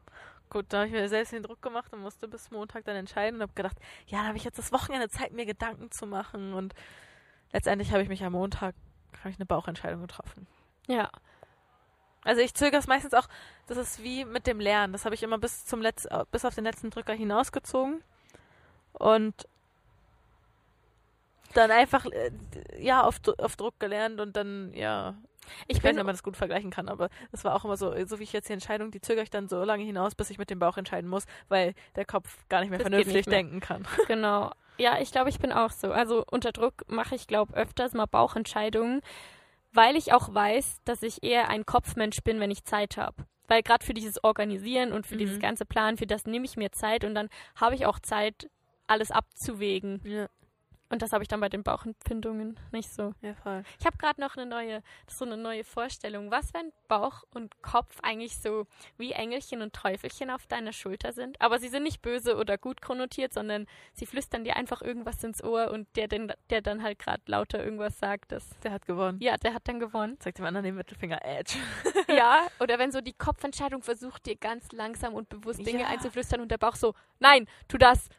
[0.49, 3.35] Gut, da habe ich mir selbst den Druck gemacht und musste bis Montag dann entscheiden
[3.35, 3.77] und habe gedacht,
[4.07, 6.73] ja, da habe ich jetzt das Wochenende Zeit, mir Gedanken zu machen und
[7.51, 8.73] letztendlich habe ich mich am Montag,
[9.19, 10.47] habe ich eine Bauchentscheidung getroffen.
[10.87, 11.09] Ja.
[12.24, 13.28] Also ich zögere es meistens auch,
[13.67, 14.93] das ist wie mit dem Lernen.
[14.93, 18.03] Das habe ich immer bis zum Letz bis auf den letzten Drücker hinausgezogen.
[18.93, 19.47] Und
[21.53, 22.32] dann einfach, äh,
[22.78, 25.15] ja, auf, auf Druck gelernt und dann, ja,
[25.67, 27.65] Ich ich weiß bin nicht, ob man das gut vergleichen kann, aber es war auch
[27.65, 30.13] immer so, so wie ich jetzt die Entscheidung, die zögere ich dann so lange hinaus,
[30.13, 33.13] bis ich mit dem Bauch entscheiden muss, weil der Kopf gar nicht mehr Das vernünftig
[33.15, 33.38] nicht mehr.
[33.39, 33.88] denken kann.
[34.07, 34.51] Genau.
[34.78, 35.91] Ja, ich glaube, ich bin auch so.
[35.91, 39.01] Also unter Druck mache ich, glaube öfters mal Bauchentscheidungen,
[39.72, 43.26] weil ich auch weiß, dass ich eher ein Kopfmensch bin, wenn ich Zeit habe.
[43.47, 45.20] Weil gerade für dieses Organisieren und für Mhm.
[45.20, 48.49] dieses ganze Plan, für das nehme ich mir Zeit und dann habe ich auch Zeit,
[48.88, 50.01] alles abzuwägen.
[50.03, 50.28] Ja,
[50.91, 53.13] Und das habe ich dann bei den Bauchempfindungen nicht so.
[53.21, 53.63] ja voll.
[53.79, 56.31] Ich habe gerade noch eine neue, so eine neue Vorstellung.
[56.31, 58.65] Was, wenn Bauch und Kopf eigentlich so
[58.97, 61.39] wie Engelchen und Teufelchen auf deiner Schulter sind?
[61.41, 65.43] Aber sie sind nicht böse oder gut konnotiert, sondern sie flüstern dir einfach irgendwas ins
[65.43, 69.19] Ohr und der, den, der dann halt gerade lauter irgendwas sagt, das, Der hat gewonnen.
[69.21, 70.19] ja, der hat dann gewonnen.
[70.19, 71.53] Zeigt dem anderen den Mittelfinger Edge.
[72.07, 75.87] ja, oder wenn so die Kopfentscheidung versucht, dir ganz langsam und bewusst Dinge Ja.
[75.87, 78.09] einzuflüstern und der Bauch so, nein, tu das.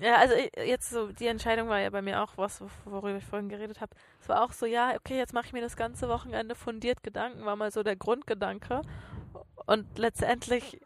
[0.00, 3.16] Ja, also ich- jetzt so, die Entscheidung war ja bei mir auch was, wo- worüber
[3.16, 3.94] ich vorhin geredet habe.
[4.20, 7.44] Es war auch so, ja, okay, jetzt mache ich mir das ganze Wochenende fundiert Gedanken,
[7.44, 8.82] war mal so der Grundgedanke.
[9.66, 10.80] Und letztendlich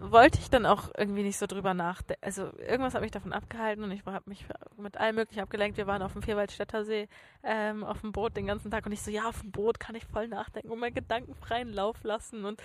[0.00, 2.22] wollte ich dann auch irgendwie nicht so drüber nachdenken.
[2.24, 4.44] Also irgendwas hat mich davon abgehalten und ich habe mich
[4.76, 5.76] mit allem möglichen abgelenkt.
[5.78, 7.08] Wir waren auf dem Vierwaldstätter See
[7.44, 9.94] ähm, auf dem Boot den ganzen Tag und ich so, ja, auf dem Boot kann
[9.94, 12.60] ich voll nachdenken und meinen Gedanken freien Lauf lassen und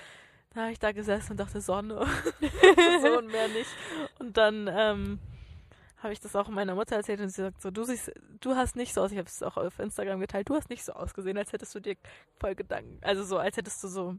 [0.53, 2.05] da habe ich da gesessen und dachte, Sonne.
[3.01, 3.69] so und mehr nicht.
[4.19, 5.19] Und dann ähm,
[5.97, 8.75] habe ich das auch meiner Mutter erzählt und sie sagt so, du siehst, du hast
[8.75, 11.37] nicht so aus, ich habe es auch auf Instagram geteilt, du hast nicht so ausgesehen,
[11.37, 11.95] als hättest du dir
[12.39, 14.15] voll Gedanken, also so, als hättest du so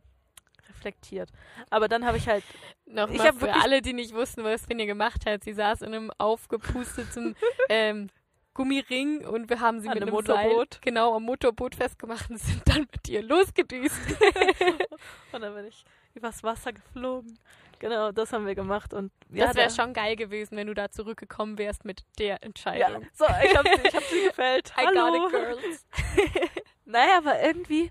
[0.69, 1.31] reflektiert.
[1.71, 2.45] Aber dann habe ich halt,
[2.87, 5.45] Nochmal Ich hab für alle, die nicht wussten, was Finja gemacht hat.
[5.45, 7.37] Sie saß in einem aufgepusteten
[7.69, 8.09] ähm,
[8.55, 10.83] Gummiring und wir haben sie An mit einem einem Seil, Motorboot.
[10.83, 13.97] genau am Motorboot festgemacht und sind dann mit ihr losgedüst.
[15.33, 17.39] und dann bin ich übers Wasser geflogen.
[17.79, 20.91] Genau, das haben wir gemacht und ja, das wäre schon geil gewesen, wenn du da
[20.91, 23.07] zurückgekommen wärst mit der Ja, Entscheidung.
[23.15, 24.73] so, ich habe ich hab sie gefällt.
[24.79, 25.21] I Hallo.
[25.21, 25.87] got it, girls.
[26.85, 27.91] Naja, aber irgendwie,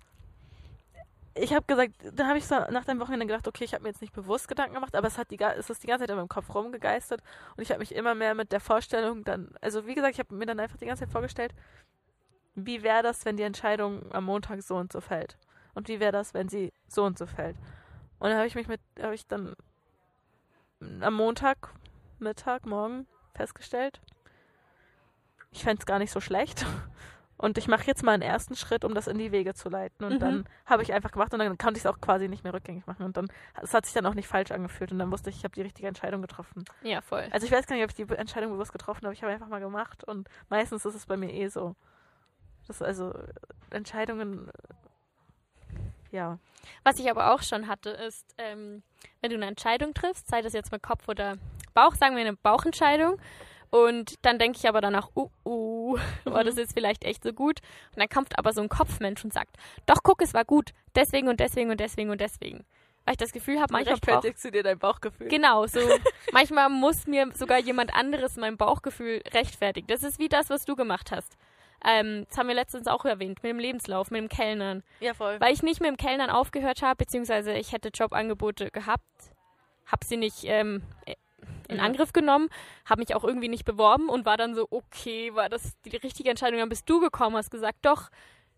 [1.34, 3.90] ich habe gesagt, da habe ich so nach dem Wochenende gedacht, okay, ich habe mir
[3.90, 6.18] jetzt nicht bewusst Gedanken gemacht, aber es hat die, es ist die ganze Zeit in
[6.18, 7.22] meinem Kopf rumgegeistert
[7.56, 10.36] und ich habe mich immer mehr mit der Vorstellung dann, also wie gesagt, ich habe
[10.36, 11.54] mir dann einfach die ganze Zeit vorgestellt,
[12.56, 15.38] wie wäre das, wenn die Entscheidung am Montag so und so fällt
[15.76, 17.56] und wie wäre das, wenn sie so und so fällt.
[18.20, 19.56] Und dann habe ich mich mit, habe ich dann
[21.02, 21.70] am Montag,
[22.20, 24.02] Mittag, morgen festgestellt,
[25.52, 26.66] ich fände es gar nicht so schlecht.
[27.42, 30.04] Und ich mache jetzt mal einen ersten Schritt, um das in die Wege zu leiten.
[30.06, 30.20] Und Mhm.
[30.20, 32.86] dann habe ich einfach gemacht und dann konnte ich es auch quasi nicht mehr rückgängig
[32.86, 33.04] machen.
[33.06, 34.92] Und dann, es hat sich dann auch nicht falsch angefühlt.
[34.92, 36.66] Und dann wusste ich, ich habe die richtige Entscheidung getroffen.
[36.84, 37.26] Ja, voll.
[37.32, 39.14] Also ich weiß gar nicht, ob ich die Entscheidung bewusst getroffen habe.
[39.14, 40.04] Ich habe einfach mal gemacht.
[40.04, 41.78] Und meistens ist es bei mir eh so.
[42.68, 43.18] Das also
[43.70, 44.52] Entscheidungen,
[46.12, 46.40] ja.
[46.84, 48.84] Was ich aber auch schon hatte, ist, ähm,
[49.22, 51.38] wenn du eine Entscheidung triffst, sei das jetzt mit Kopf oder
[51.74, 53.20] Bauch, sagen wir eine Bauchentscheidung,
[53.72, 57.60] und dann denke ich aber danach, uh, uh, war das ist vielleicht echt so gut.
[57.92, 60.72] Und dann kommt aber so ein Kopfmensch und sagt, doch, guck, es war gut.
[60.96, 62.66] Deswegen und deswegen und deswegen und deswegen.
[63.06, 65.28] Weil ich das Gefühl habe, manchmal rechtfertigst du dir dein Bauchgefühl.
[65.30, 65.80] Genau, so.
[66.32, 69.88] Manchmal muss mir sogar jemand anderes mein Bauchgefühl rechtfertigen.
[69.88, 71.38] Das ist wie das, was du gemacht hast.
[71.86, 74.84] Ähm, das haben wir letztens auch erwähnt, mit dem Lebenslauf, mit dem Kellnern.
[75.00, 75.40] ja, voll.
[75.40, 79.06] Weil ich nicht mit dem Kellnern aufgehört habe, beziehungsweise ich hätte Jobangebote gehabt,
[79.86, 80.82] habe sie nicht ähm,
[81.68, 81.84] in Ja.
[81.84, 82.50] Angriff genommen,
[82.86, 86.30] habe mich auch irgendwie nicht beworben und war dann so, okay, war das die richtige
[86.30, 86.60] Entscheidung?
[86.60, 88.10] Dann bist du gekommen, hast gesagt, doch,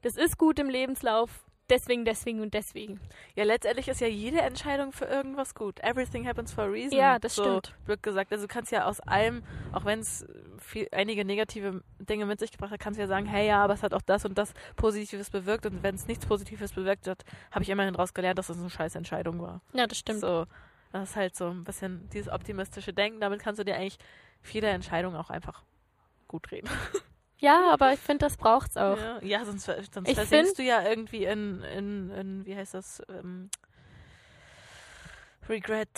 [0.02, 1.30] das ist gut im Lebenslauf,
[1.70, 3.00] deswegen, deswegen und deswegen.
[3.36, 5.80] Ja, letztendlich ist ja jede Entscheidung für irgendwas gut.
[5.82, 6.98] Everything happens for a reason.
[6.98, 7.76] Ja, das so stimmt.
[7.86, 8.32] Wird gesagt.
[8.32, 9.44] Also du kannst ja aus allem,
[9.74, 10.26] auch wenn es
[10.62, 13.74] viel- einige negative Dinge mit sich gebracht hat, kannst du ja sagen, hey ja, aber
[13.74, 15.66] es hat auch das und das Positives bewirkt.
[15.66, 18.70] Und wenn es nichts Positives bewirkt hat, habe ich immerhin daraus gelernt, dass es eine
[18.70, 19.62] scheiß Entscheidung war.
[19.74, 20.20] Ja, das stimmt.
[20.22, 20.46] So,
[20.92, 23.20] das ist halt so ein bisschen dieses optimistische Denken.
[23.20, 23.98] Damit kannst du dir eigentlich
[24.42, 25.64] viele Entscheidungen auch einfach
[26.28, 26.70] gut reden.
[27.44, 28.96] Ja, aber ich finde, das braucht's auch.
[29.00, 33.02] Ja, ja sonst, sonst Ich versinkst du ja irgendwie in, in, in wie heißt das,
[33.10, 33.50] ähm,
[35.50, 35.90] Regret.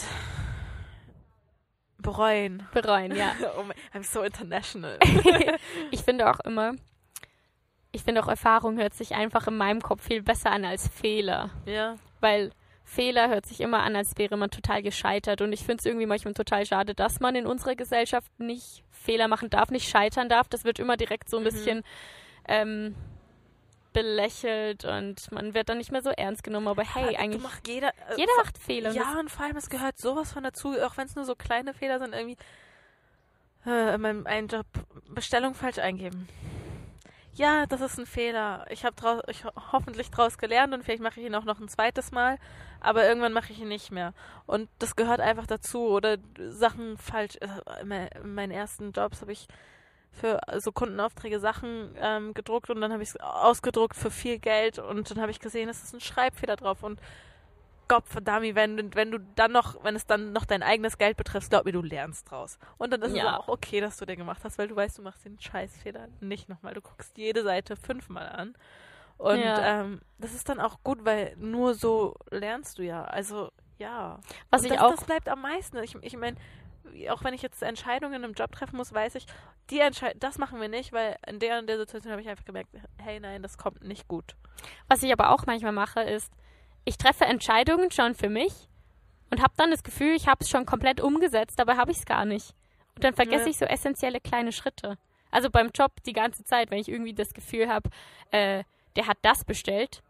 [2.04, 2.68] Bereuen.
[2.74, 3.34] Bereuen, ja.
[3.60, 5.00] oh mein, I'm so international.
[5.92, 6.74] ich finde auch immer,
[7.92, 11.50] ich finde auch Erfahrung hört sich einfach in meinem Kopf viel besser an als Fehler.
[11.66, 11.96] ja.
[12.22, 12.52] Weil
[12.86, 15.42] Fehler hört sich immer an, als wäre man total gescheitert.
[15.42, 19.28] Und ich finde es irgendwie manchmal total schade, dass man in unserer Gesellschaft nicht Fehler
[19.28, 20.48] machen darf, nicht scheitern darf.
[20.50, 21.48] Das wird immer direkt so ein Mhm.
[21.48, 21.84] bisschen
[22.48, 22.96] ähm,
[23.94, 26.68] belächelt und man wird dann nicht mehr so ernst genommen.
[26.68, 28.92] Aber hey, du eigentlich, macht jeder, äh, jeder macht Fehler.
[28.92, 31.74] Ja, und vor allem, es gehört sowas von dazu, auch wenn es nur so kleine
[31.74, 32.38] Fehler sind, irgendwie
[33.66, 34.66] äh, in meinem einen Job
[35.10, 36.28] Bestellung falsch eingeben.
[37.36, 38.66] Ja, das ist ein Fehler.
[38.70, 41.60] Ich habe drau ich ho hoffentlich draus gelernt und vielleicht mache ich ihn auch noch
[41.60, 42.38] ein zweites Mal,
[42.80, 44.14] aber irgendwann mache ich ihn nicht mehr.
[44.46, 45.88] Und das gehört einfach dazu.
[45.88, 47.38] Oder Sachen falsch.
[47.38, 49.48] äh, in meinen ersten Jobs habe ich
[50.14, 54.80] für so Kundenaufträge Sachen ähm, gedruckt und dann habe ich es ausgedruckt für viel Geld
[54.80, 57.00] und dann habe ich gesehen, es ist ein Schreibfehler drauf und
[57.90, 61.50] Gott verdammt, wenn, wenn du dann noch, wenn es dann noch dein eigenes Geld betrifft,
[61.50, 62.58] glaub mir, du lernst draus.
[62.78, 63.24] Und dann ist Ja.
[63.24, 66.08] es auch okay, dass du den gemacht hast, weil du weißt, du machst den Scheißfehler
[66.22, 66.74] nicht nochmal.
[66.74, 68.56] Du guckst jede Seite fünfmal an.
[69.18, 69.82] Und Ja.
[69.82, 73.04] ähm, das ist dann auch gut, weil nur so lernst du ja.
[73.04, 74.20] Also, ja.
[74.50, 75.78] Was Und ich das, auch das bleibt am meisten.
[75.80, 76.38] Ich, ich meine,
[77.10, 79.26] auch wenn ich jetzt Entscheidungen im Job treffen muss, weiß ich,
[79.70, 79.82] die
[80.18, 83.20] das machen wir nicht, weil in der und der Situation habe ich einfach gemerkt, hey,
[83.20, 84.36] nein, das kommt nicht gut.
[84.88, 86.32] Was ich aber auch manchmal mache, ist,
[86.86, 88.70] ich treffe Entscheidungen schon für mich
[89.32, 92.06] und habe dann das Gefühl, ich habe es schon komplett umgesetzt, dabei habe ich es
[92.06, 92.54] gar nicht.
[92.96, 93.50] Und dann vergesse Ja.
[93.50, 94.98] ich so essentielle kleine Schritte.
[95.32, 97.90] Also beim Job die ganze Zeit, wenn ich irgendwie das Gefühl habe,
[98.32, 98.64] äh,
[98.96, 100.04] der hat das bestellt.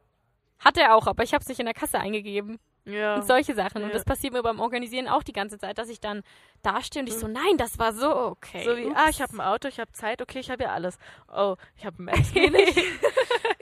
[0.59, 2.59] Hat er auch, aber ich habe es nicht in der Kasse eingegeben.
[2.85, 3.15] Ja.
[3.15, 3.81] Und solche Sachen.
[3.81, 3.93] Und Ja.
[3.93, 6.21] das passiert mir beim Organisieren auch die ganze Zeit, dass ich dann
[6.63, 8.59] dastehe und ich so, nein, das war so okay.
[8.59, 8.63] Mhm.
[8.69, 8.95] So wie, Ups.
[8.99, 10.97] ah, ich habe ein Auto, ich habe Zeit, okay, ich habe ja alles.
[11.33, 12.75] Oh, ich habe Maps wenig.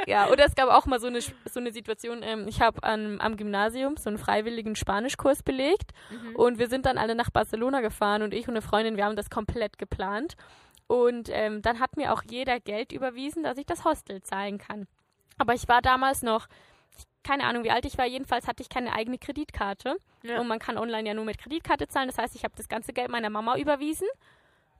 [0.07, 3.38] Ja, oder es gab auch mal so eine, so eine Situation, ähm, ich habe am
[3.38, 6.36] Gymnasium so einen freiwilligen Spanischkurs belegt Mhm.
[6.36, 9.15] und wir sind dann alle nach Barcelona gefahren und ich und eine Freundin, wir haben
[9.15, 10.36] das komplett geplant.
[10.88, 14.88] Und ähm, dann hat mir auch jeder Geld überwiesen, dass ich das Hostel zahlen kann.
[15.38, 16.47] Aber ich war damals noch,
[17.23, 19.97] keine Ahnung, wie alt ich war, jedenfalls hatte ich keine eigene Kreditkarte.
[20.23, 20.39] Ja.
[20.39, 22.07] Und man kann online ja nur mit Kreditkarte zahlen.
[22.07, 24.07] Das heißt, ich habe das ganze Geld meiner Mama überwiesen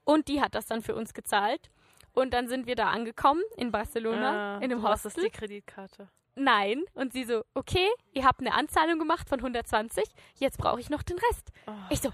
[0.04, 1.70] und die hat das dann für uns gezahlt.
[2.14, 5.26] Und dann sind wir da angekommen in Barcelona, Ah, in dem du hast Hostel.
[5.26, 6.10] die Kreditkarte.
[6.36, 6.84] Nein.
[6.94, 10.04] Und sie so, okay, ihr habt eine Anzahlung gemacht von 120,
[10.38, 11.52] jetzt brauche ich noch den Rest.
[11.68, 11.72] Oh.
[11.90, 12.10] Ich so,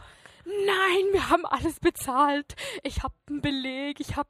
[0.46, 2.56] nein, wir haben alles bezahlt.
[2.84, 4.30] Ich habe einen Beleg, ich habe...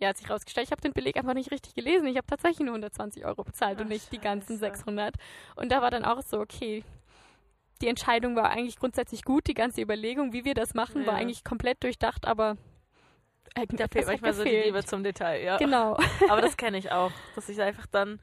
[0.00, 2.06] Ja, hat sich rausgestellt, ich habe den Beleg einfach nicht richtig gelesen.
[2.08, 4.76] Ich habe tatsächlich nur 120 Euro bezahlt und Ach, nicht die ganzen scheiße.
[4.76, 5.14] 600.
[5.56, 6.84] Und da war dann auch so, okay,
[7.80, 9.46] die Entscheidung war eigentlich grundsätzlich gut.
[9.46, 11.20] Die ganze Überlegung, wie wir das machen, war Ja.
[11.20, 12.56] eigentlich komplett durchdacht, aber
[13.54, 14.66] Da fehlt manchmal so die gefehlt.
[14.66, 15.56] Liebe zum Detail, ja.
[15.58, 15.96] Genau.
[16.28, 18.18] Aber das kenne ich auch, dass ich einfach dann,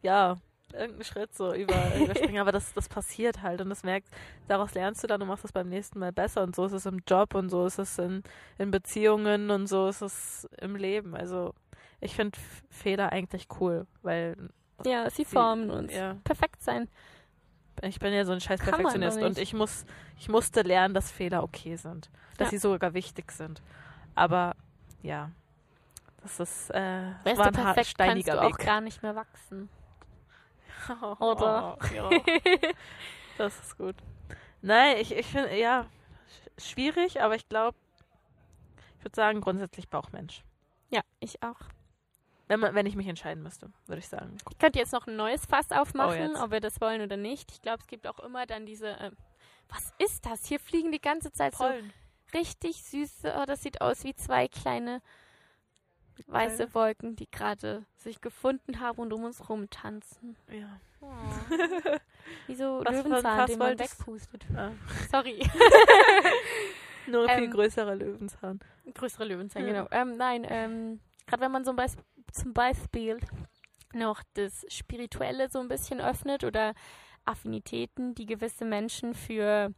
[0.00, 0.36] ja,
[0.72, 2.40] irgendeinen Schritt so über, überspringe.
[2.40, 4.08] Aber das, das passiert halt und das merkt,
[4.48, 6.42] daraus lernst du dann und machst es beim nächsten Mal besser.
[6.42, 8.22] Und so ist es im Job und so ist es in,
[8.58, 11.14] in Beziehungen und so ist es im Leben.
[11.14, 11.54] Also
[12.00, 12.38] ich finde
[12.70, 14.36] Fehler eigentlich cool, weil
[14.84, 15.92] Ja, sie formen uns.
[15.92, 16.88] ja, Perfekt sein.
[17.82, 19.84] ich bin ja so ein scheiß Perfektionist und ich muss,
[20.18, 22.10] ich musste lernen, dass Fehler okay sind.
[22.38, 22.50] Dass Ja.
[22.52, 23.62] sie sogar wichtig sind.
[24.14, 24.54] Aber
[25.02, 25.30] ja,
[26.22, 28.66] das ist, äh, das Wärst war ein perfekt, kannst steiniger du auch Weg.
[28.66, 29.68] gar nicht mehr wachsen.
[31.20, 31.78] Oder?
[31.94, 32.10] ja.
[33.38, 33.96] Das ist gut.
[34.60, 35.86] Nein, ich, ich finde, ja,
[36.58, 37.76] sch- schwierig, aber ich glaube,
[38.98, 40.42] ich würde sagen, grundsätzlich Bauchmensch.
[40.90, 41.56] Ja, ich auch.
[42.48, 44.36] Wenn, man, wenn ich mich entscheiden müsste, würde ich sagen.
[44.50, 46.42] Ich könnte jetzt noch ein neues Fass Oh, aufmachen, jetzt.
[46.42, 47.50] ob wir das wollen oder nicht.
[47.52, 48.88] Ich glaube, es gibt auch immer dann diese.
[49.00, 49.16] ähm,
[49.70, 50.44] was ist das?
[50.44, 51.64] Hier fliegen die ganze Zeit so
[52.34, 53.36] richtig süße.
[53.40, 55.00] Oh, das sieht aus wie zwei kleine
[56.26, 56.74] weiße Kleine.
[56.74, 60.36] Wolken, die gerade sich gefunden haben und um uns rumtanzen.
[60.50, 60.78] Ja.
[61.02, 61.06] Oh.
[62.46, 64.44] Wie so Was für ein Löwenzahn, den man wegpustet.
[64.54, 64.70] Ah.
[65.10, 65.40] Sorry.
[67.06, 68.60] Nur ein viel Ähm, größerer Löwenzahn.
[68.92, 69.72] Größere Löwenzahn, Ja.
[69.72, 69.88] genau.
[69.90, 71.96] Ähm, nein, ähm, gerade wenn man so ein Beis
[72.32, 73.18] zum Beispiel
[73.94, 76.74] noch das Spirituelle so ein bisschen öffnet oder
[77.24, 79.72] Affinitäten, die gewisse Menschen für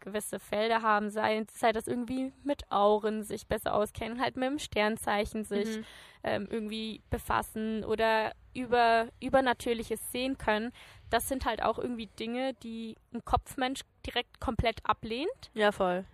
[0.00, 4.58] gewisse Felder haben, sei, sei das irgendwie mit Auren sich besser auskennen, halt mit dem
[4.58, 5.84] Sternzeichen sich Mhm.
[6.24, 10.72] ähm, irgendwie befassen oder über Übernatürliches sehen können.
[11.10, 16.04] Das sind halt auch irgendwie Dinge, die ein Kopfmensch direkt komplett ablehnt Ja, voll.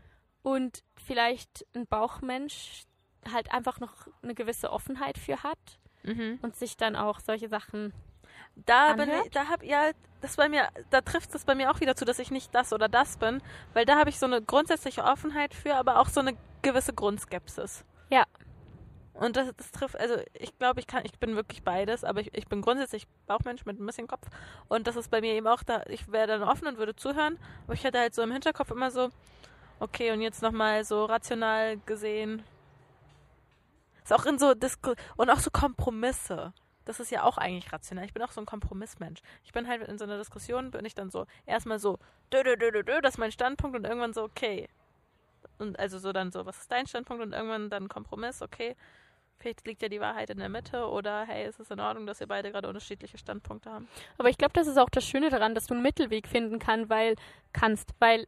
[0.43, 2.85] und vielleicht ein Bauchmensch
[3.33, 6.39] halt einfach noch eine gewisse Offenheit für hat Mhm.
[6.43, 7.93] und sich dann auch solche Sachen.
[8.55, 9.27] Da bin Anhört?
[9.27, 12.05] ich, da hab ja, das bei mir, da trifft es bei mir auch wieder zu,
[12.05, 13.43] dass ich nicht das oder das bin,
[13.75, 17.85] weil da habe ich so eine grundsätzliche Offenheit für, aber auch so eine gewisse Grundskepsis.
[18.11, 18.25] Ja.
[19.15, 22.35] Und das, das trifft, also ich glaube, ich kann, ich bin wirklich beides, aber ich,
[22.35, 24.27] ich bin grundsätzlich Bauchmensch mit ein bisschen Kopf.
[24.69, 27.39] Und das ist bei mir eben auch da, ich wäre dann offen und würde zuhören,
[27.65, 29.09] aber ich hätte halt so im Hinterkopf immer so,
[29.81, 32.43] okay, und jetzt nochmal so rational gesehen.
[34.05, 36.53] Ist auch in so Disku und auch so Kompromisse.
[36.87, 38.07] Das ist ja auch eigentlich rational.
[38.07, 39.21] Ich bin auch so ein Kompromissmensch.
[39.45, 41.99] Ich bin halt in so einer Diskussion, bin ich dann so erstmal so,
[42.33, 44.69] dö, dö, dö, dö, dö, das ist mein Standpunkt und irgendwann so, okay.
[45.59, 48.77] Und also so dann so, was ist dein Standpunkt und irgendwann dann Kompromiss, okay.
[49.39, 52.21] Vielleicht liegt ja die Wahrheit in der Mitte oder hey, es ist in Ordnung, dass
[52.21, 53.87] wir beide gerade unterschiedliche Standpunkte haben.
[54.17, 56.89] Aber ich glaube, das ist auch das Schöne daran, dass du einen Mittelweg finden kann,
[56.89, 57.17] weil,
[57.53, 58.27] kannst, weil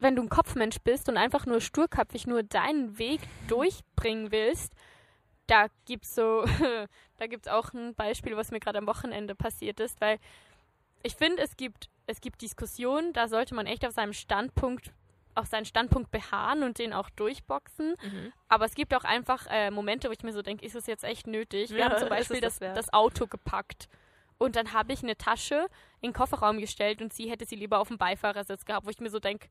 [0.00, 4.72] wenn du ein Kopfmensch bist und einfach nur sturköpfig nur deinen Weg durchbringen willst,
[5.46, 6.44] da gibt's so,
[7.18, 10.18] da gibt's auch ein Beispiel, was mir gerade am Wochenende passiert ist, weil
[11.02, 14.92] ich finde, es gibt, es gibt Diskussionen, da sollte man echt auf seinem Standpunkt
[15.36, 17.96] auf seinen Standpunkt beharren und den auch durchboxen.
[18.00, 18.32] Mhm.
[18.48, 21.02] Aber es gibt auch einfach äh, Momente, wo ich mir so denke, ist es jetzt
[21.02, 21.70] echt nötig?
[21.70, 23.88] Wir Ja, haben zum Beispiel das, das das Auto gepackt.
[24.38, 25.66] Und dann habe ich eine Tasche
[26.00, 29.00] in den Kofferraum gestellt und sie hätte sie lieber auf dem Beifahrersitz gehabt, wo ich
[29.00, 29.48] mir so denke,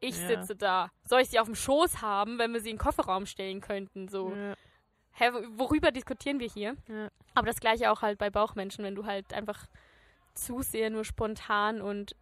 [0.00, 0.28] ich Ja.
[0.28, 0.90] sitze da.
[1.04, 4.08] Soll ich sie auf dem Schoß haben, wenn wir sie in den Kofferraum stellen könnten?
[4.08, 4.54] So, Ja.
[5.14, 6.76] Hä, worüber diskutieren wir hier?
[6.88, 7.08] Ja.
[7.34, 9.66] Aber das gleiche auch halt bei Bauchmenschen, wenn du halt einfach
[10.34, 12.14] zu sehr nur spontan und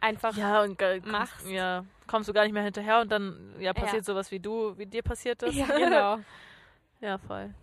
[0.00, 1.46] einfach Ja, und ge- machst.
[1.48, 4.86] ja, kommst du gar nicht mehr hinterher und dann ja, passiert sowas wie du, wie
[4.86, 5.54] dir passiert ist.
[5.54, 6.18] Ja, genau.
[7.00, 7.54] ja, voll.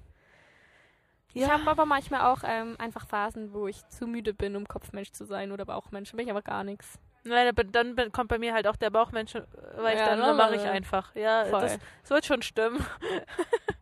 [1.33, 5.11] Ich habe aber manchmal auch ähm, einfach Phasen, wo ich zu müde bin, um Kopfmensch
[5.11, 6.09] zu sein oder Bauchmensch.
[6.09, 6.97] Dann bin ich aber gar nichts.
[7.23, 10.25] Nein, aber dann kommt bei mir halt auch der Bauchmensch, weil ich Ja, dann, ne,
[10.25, 11.13] dann mache ich einfach.
[11.15, 11.61] Ja, Voll.
[11.61, 12.83] das, das wird schon stimmen.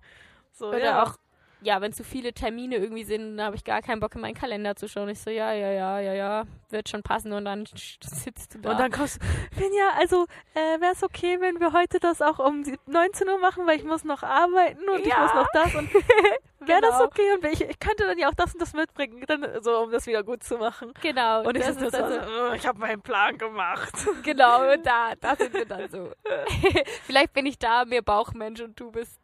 [0.57, 1.03] so, Oder ja.
[1.03, 1.15] auch,
[1.61, 4.35] ja, wenn zu viele Termine irgendwie sind, dann habe ich gar keinen Bock in meinen
[4.35, 5.09] Kalender zu schauen.
[5.09, 8.71] Ich so, ja, ja, ja, ja, ja, wird schon passen und dann sitzt du da.
[8.71, 9.25] Und dann kommst du,
[9.59, 13.39] Finja, also äh, wäre es okay, wenn wir heute das auch um sieb- 19 Uhr
[13.39, 15.21] machen, weil ich muss noch arbeiten und ich Ja.
[15.23, 15.91] muss noch das und
[16.59, 17.03] wäre das Genau.
[17.05, 19.91] okay und ich, ich könnte dann ja auch das und das mitbringen, dann, so um
[19.91, 20.93] das wieder gut zu machen.
[21.01, 23.93] genau, Und ich, das ist da dann so, "Oh, ich habe meinen Plan gemacht.
[24.21, 26.11] genau, da, da sind wir dann so.
[27.03, 29.19] Vielleicht bin ich da mehr Bauchmensch und du bist,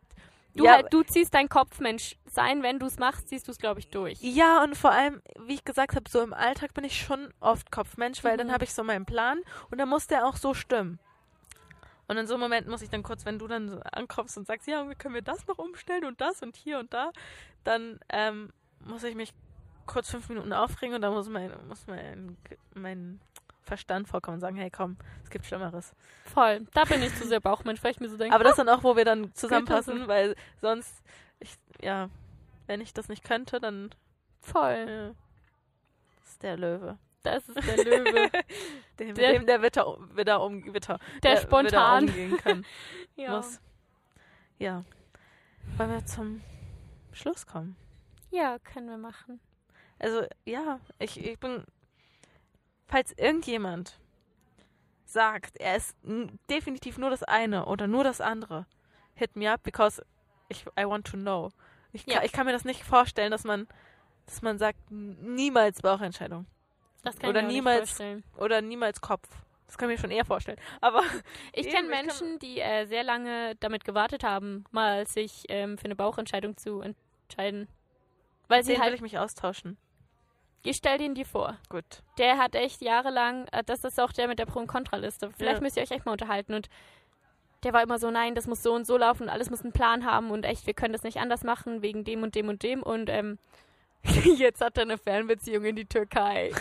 [0.57, 3.59] du Ja, halt, du ziehst dein Kopfmensch sein, wenn du es machst, ziehst du es,
[3.59, 4.19] glaube ich, durch.
[4.19, 7.71] Ja, und vor allem, wie ich gesagt habe, so im Alltag bin ich schon oft
[7.71, 8.53] Kopfmensch, weil dann Mhm.
[8.53, 9.41] habe ich so meinen Plan
[9.71, 10.99] und dann muss der auch so stimmen.
[12.07, 14.45] Und in so einem Moment muss ich dann kurz, wenn du dann so ankommst und
[14.45, 17.11] sagst, ja, können wir das noch umstellen und das und hier und da,
[17.63, 19.33] dann ähm, muss ich mich
[19.85, 22.37] kurz fünf Minuten aufregen und dann muss mein, muss mein,
[22.73, 23.19] mein
[23.63, 25.95] Verstand vorkommen und sagen, hey komm, es gibt Schlimmeres.
[26.25, 26.67] Voll.
[26.73, 28.83] Da bin ich zu sehr Bauchmensch, weil ich mir so denke, Aber das dann auch,
[28.83, 30.07] wo wir dann zusammenpassen, so.
[30.07, 31.01] weil sonst,
[31.39, 32.09] ich, ja,
[32.67, 33.89] wenn ich das nicht könnte, dann
[34.41, 34.85] voll.
[34.87, 35.09] ja,
[36.25, 36.97] ist der Löwe.
[37.23, 38.29] Das ist der Löwe.
[38.99, 42.03] Dem, Der- dem der Witter, Witter, um, Witter, Der Witter spontan.
[42.09, 42.65] umgehen kann.
[43.15, 43.37] ja.
[43.37, 43.61] Muss.
[44.59, 44.83] Ja.
[45.77, 46.41] Wollen wir zum
[47.13, 47.75] Schluss kommen?
[48.29, 49.39] ja, können wir machen.
[49.99, 51.63] Also, ja, ich, ich bin.
[52.93, 53.97] Falls irgendjemand
[55.05, 55.97] sagt, er ist
[56.47, 58.67] definitiv nur das eine oder nur das andere,
[59.15, 60.05] hit me up, because
[60.47, 61.49] ich, I want to know.
[61.91, 62.23] Ich kann, Ja.
[62.23, 63.67] ich kann mir das nicht vorstellen, dass man,
[64.27, 66.45] dass man sagt, niemals Bauchentscheidung.
[67.01, 68.23] Das kann Oder ich mir niemals- vorstellen.
[68.37, 69.27] Oder niemals Kopf.
[69.65, 70.59] Das kann ich mir schon eher vorstellen.
[70.79, 71.01] Aber
[71.53, 75.85] Ich kenne kann- Menschen, die äh, sehr lange damit gewartet haben, mal sich ähm, für
[75.85, 77.67] eine Bauchentscheidung zu entscheiden.
[78.49, 79.77] Weil sie den will halt, ich mich austauschen.
[80.63, 81.57] Ich stell den dir vor.
[81.69, 81.83] Gut.
[82.17, 85.31] Der hat echt jahrelang, äh, das ist auch der mit der Pro- und Kontraliste.
[85.37, 85.61] Vielleicht Ja.
[85.61, 86.53] müsst ihr euch echt mal unterhalten.
[86.53, 86.69] Und
[87.63, 90.05] der war immer so, nein, das muss so und so laufen, alles muss einen Plan
[90.05, 92.83] haben und echt, wir können das nicht anders machen, wegen dem und dem und dem.
[92.83, 93.37] Und ähm,
[94.37, 96.51] jetzt hat er eine Fernbeziehung in die Türkei.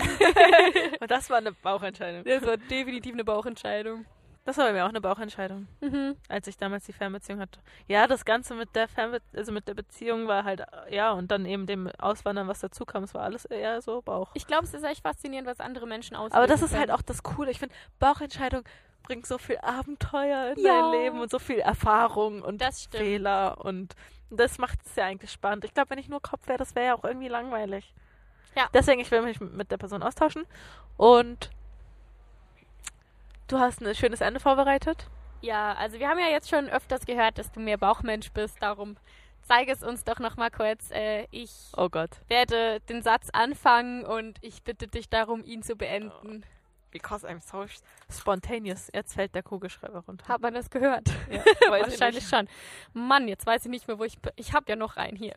[1.00, 2.22] Und das war eine Bauchentscheidung.
[2.22, 4.05] Das war definitiv eine Bauchentscheidung.
[4.45, 6.16] Das war bei mir auch eine Bauchentscheidung, Mhm.
[6.28, 7.61] als ich damals die Fernbeziehung hatte.
[7.86, 11.47] Ja, das Ganze mit der Fernbe also mit der Beziehung war halt, ja, und dann
[11.47, 14.30] eben dem Auswandern, was dazu kam, es war alles eher so Bauch.
[14.34, 16.80] Ich glaube, es ist echt faszinierend, was andere Menschen auslösen Aber das ist können.
[16.80, 17.53] halt auch das Coole.
[17.53, 18.64] Ich finde, Bauchentscheidung
[19.05, 20.80] bringt so viel Abenteuer in Ja.
[20.82, 22.62] dein Leben und so viel Erfahrung und.
[22.90, 23.95] Fehler und
[24.30, 25.64] das macht es ja eigentlich spannend.
[25.64, 27.95] Ich glaube, wenn ich nur Kopf wäre, das wäre ja auch irgendwie langweilig.
[28.57, 28.66] Ja.
[28.74, 30.45] Deswegen, ich will mich mit der Person austauschen.
[30.97, 31.51] Und
[33.49, 35.07] du hast ein schönes Ende vorbereitet.
[35.40, 38.62] Ja, also wir haben ja jetzt schon öfters gehört, dass du mehr Bauchmensch bist.
[38.62, 38.97] Darum
[39.43, 40.90] zeige es uns doch noch mal kurz.
[40.93, 42.11] Äh, ich Oh Gott.
[42.28, 46.45] werde den Satz anfangen und ich bitte dich darum, ihn zu beenden.
[46.93, 47.64] Because I'm so
[48.11, 48.90] spontaneous.
[48.95, 50.28] Jetzt fällt der Kugelschreiber runter.
[50.28, 51.09] Hat man das gehört?
[51.30, 52.47] Ja, Wahrscheinlich schon.
[52.93, 54.30] Mann, jetzt weiß ich nicht mehr, wo ich bin.
[54.36, 55.34] Ich habe ja noch einen hier.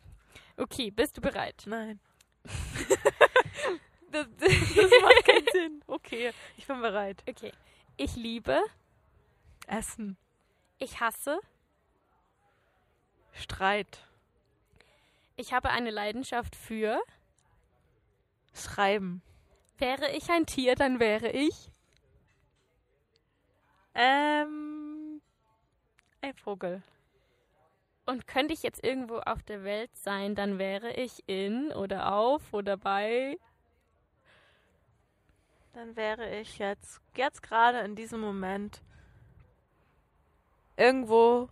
[0.57, 1.63] Okay, bist du bereit?
[1.65, 1.99] Nein.
[4.11, 5.81] Das- Das macht keinen Sinn.
[5.87, 7.23] Okay, ich bin bereit.
[7.27, 7.51] okay.
[7.97, 8.61] Ich liebe,
[9.67, 10.17] Essen.
[10.79, 11.39] ich hasse,
[13.31, 14.05] Streit.
[15.37, 17.01] ich habe eine Leidenschaft für.
[18.53, 19.21] Schreiben.
[19.77, 21.71] Wäre ich ein Tier, dann wäre ich.
[23.93, 25.21] Ähm.
[26.19, 26.83] Ein Vogel.
[28.05, 32.53] Und könnte ich jetzt irgendwo auf der Welt sein, dann wäre ich in oder auf
[32.53, 33.37] oder bei.
[35.75, 38.81] Dann wäre ich jetzt, jetzt gerade in diesem Moment
[40.77, 41.49] irgendwo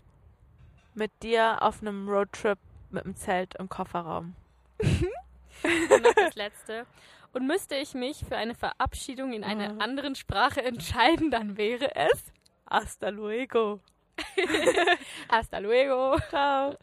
[0.94, 2.58] mit dir auf einem Roadtrip
[2.90, 4.34] mit dem Zelt im Kofferraum.
[4.80, 6.86] Und noch das letzte.
[7.34, 9.82] Und müsste ich mich für eine Verabschiedung in einer Mhm.
[9.82, 12.32] anderen Sprache entscheiden, dann wäre es.
[12.70, 13.82] Hasta luego.
[15.30, 16.18] Hasta luego.
[16.30, 16.78] Ciao.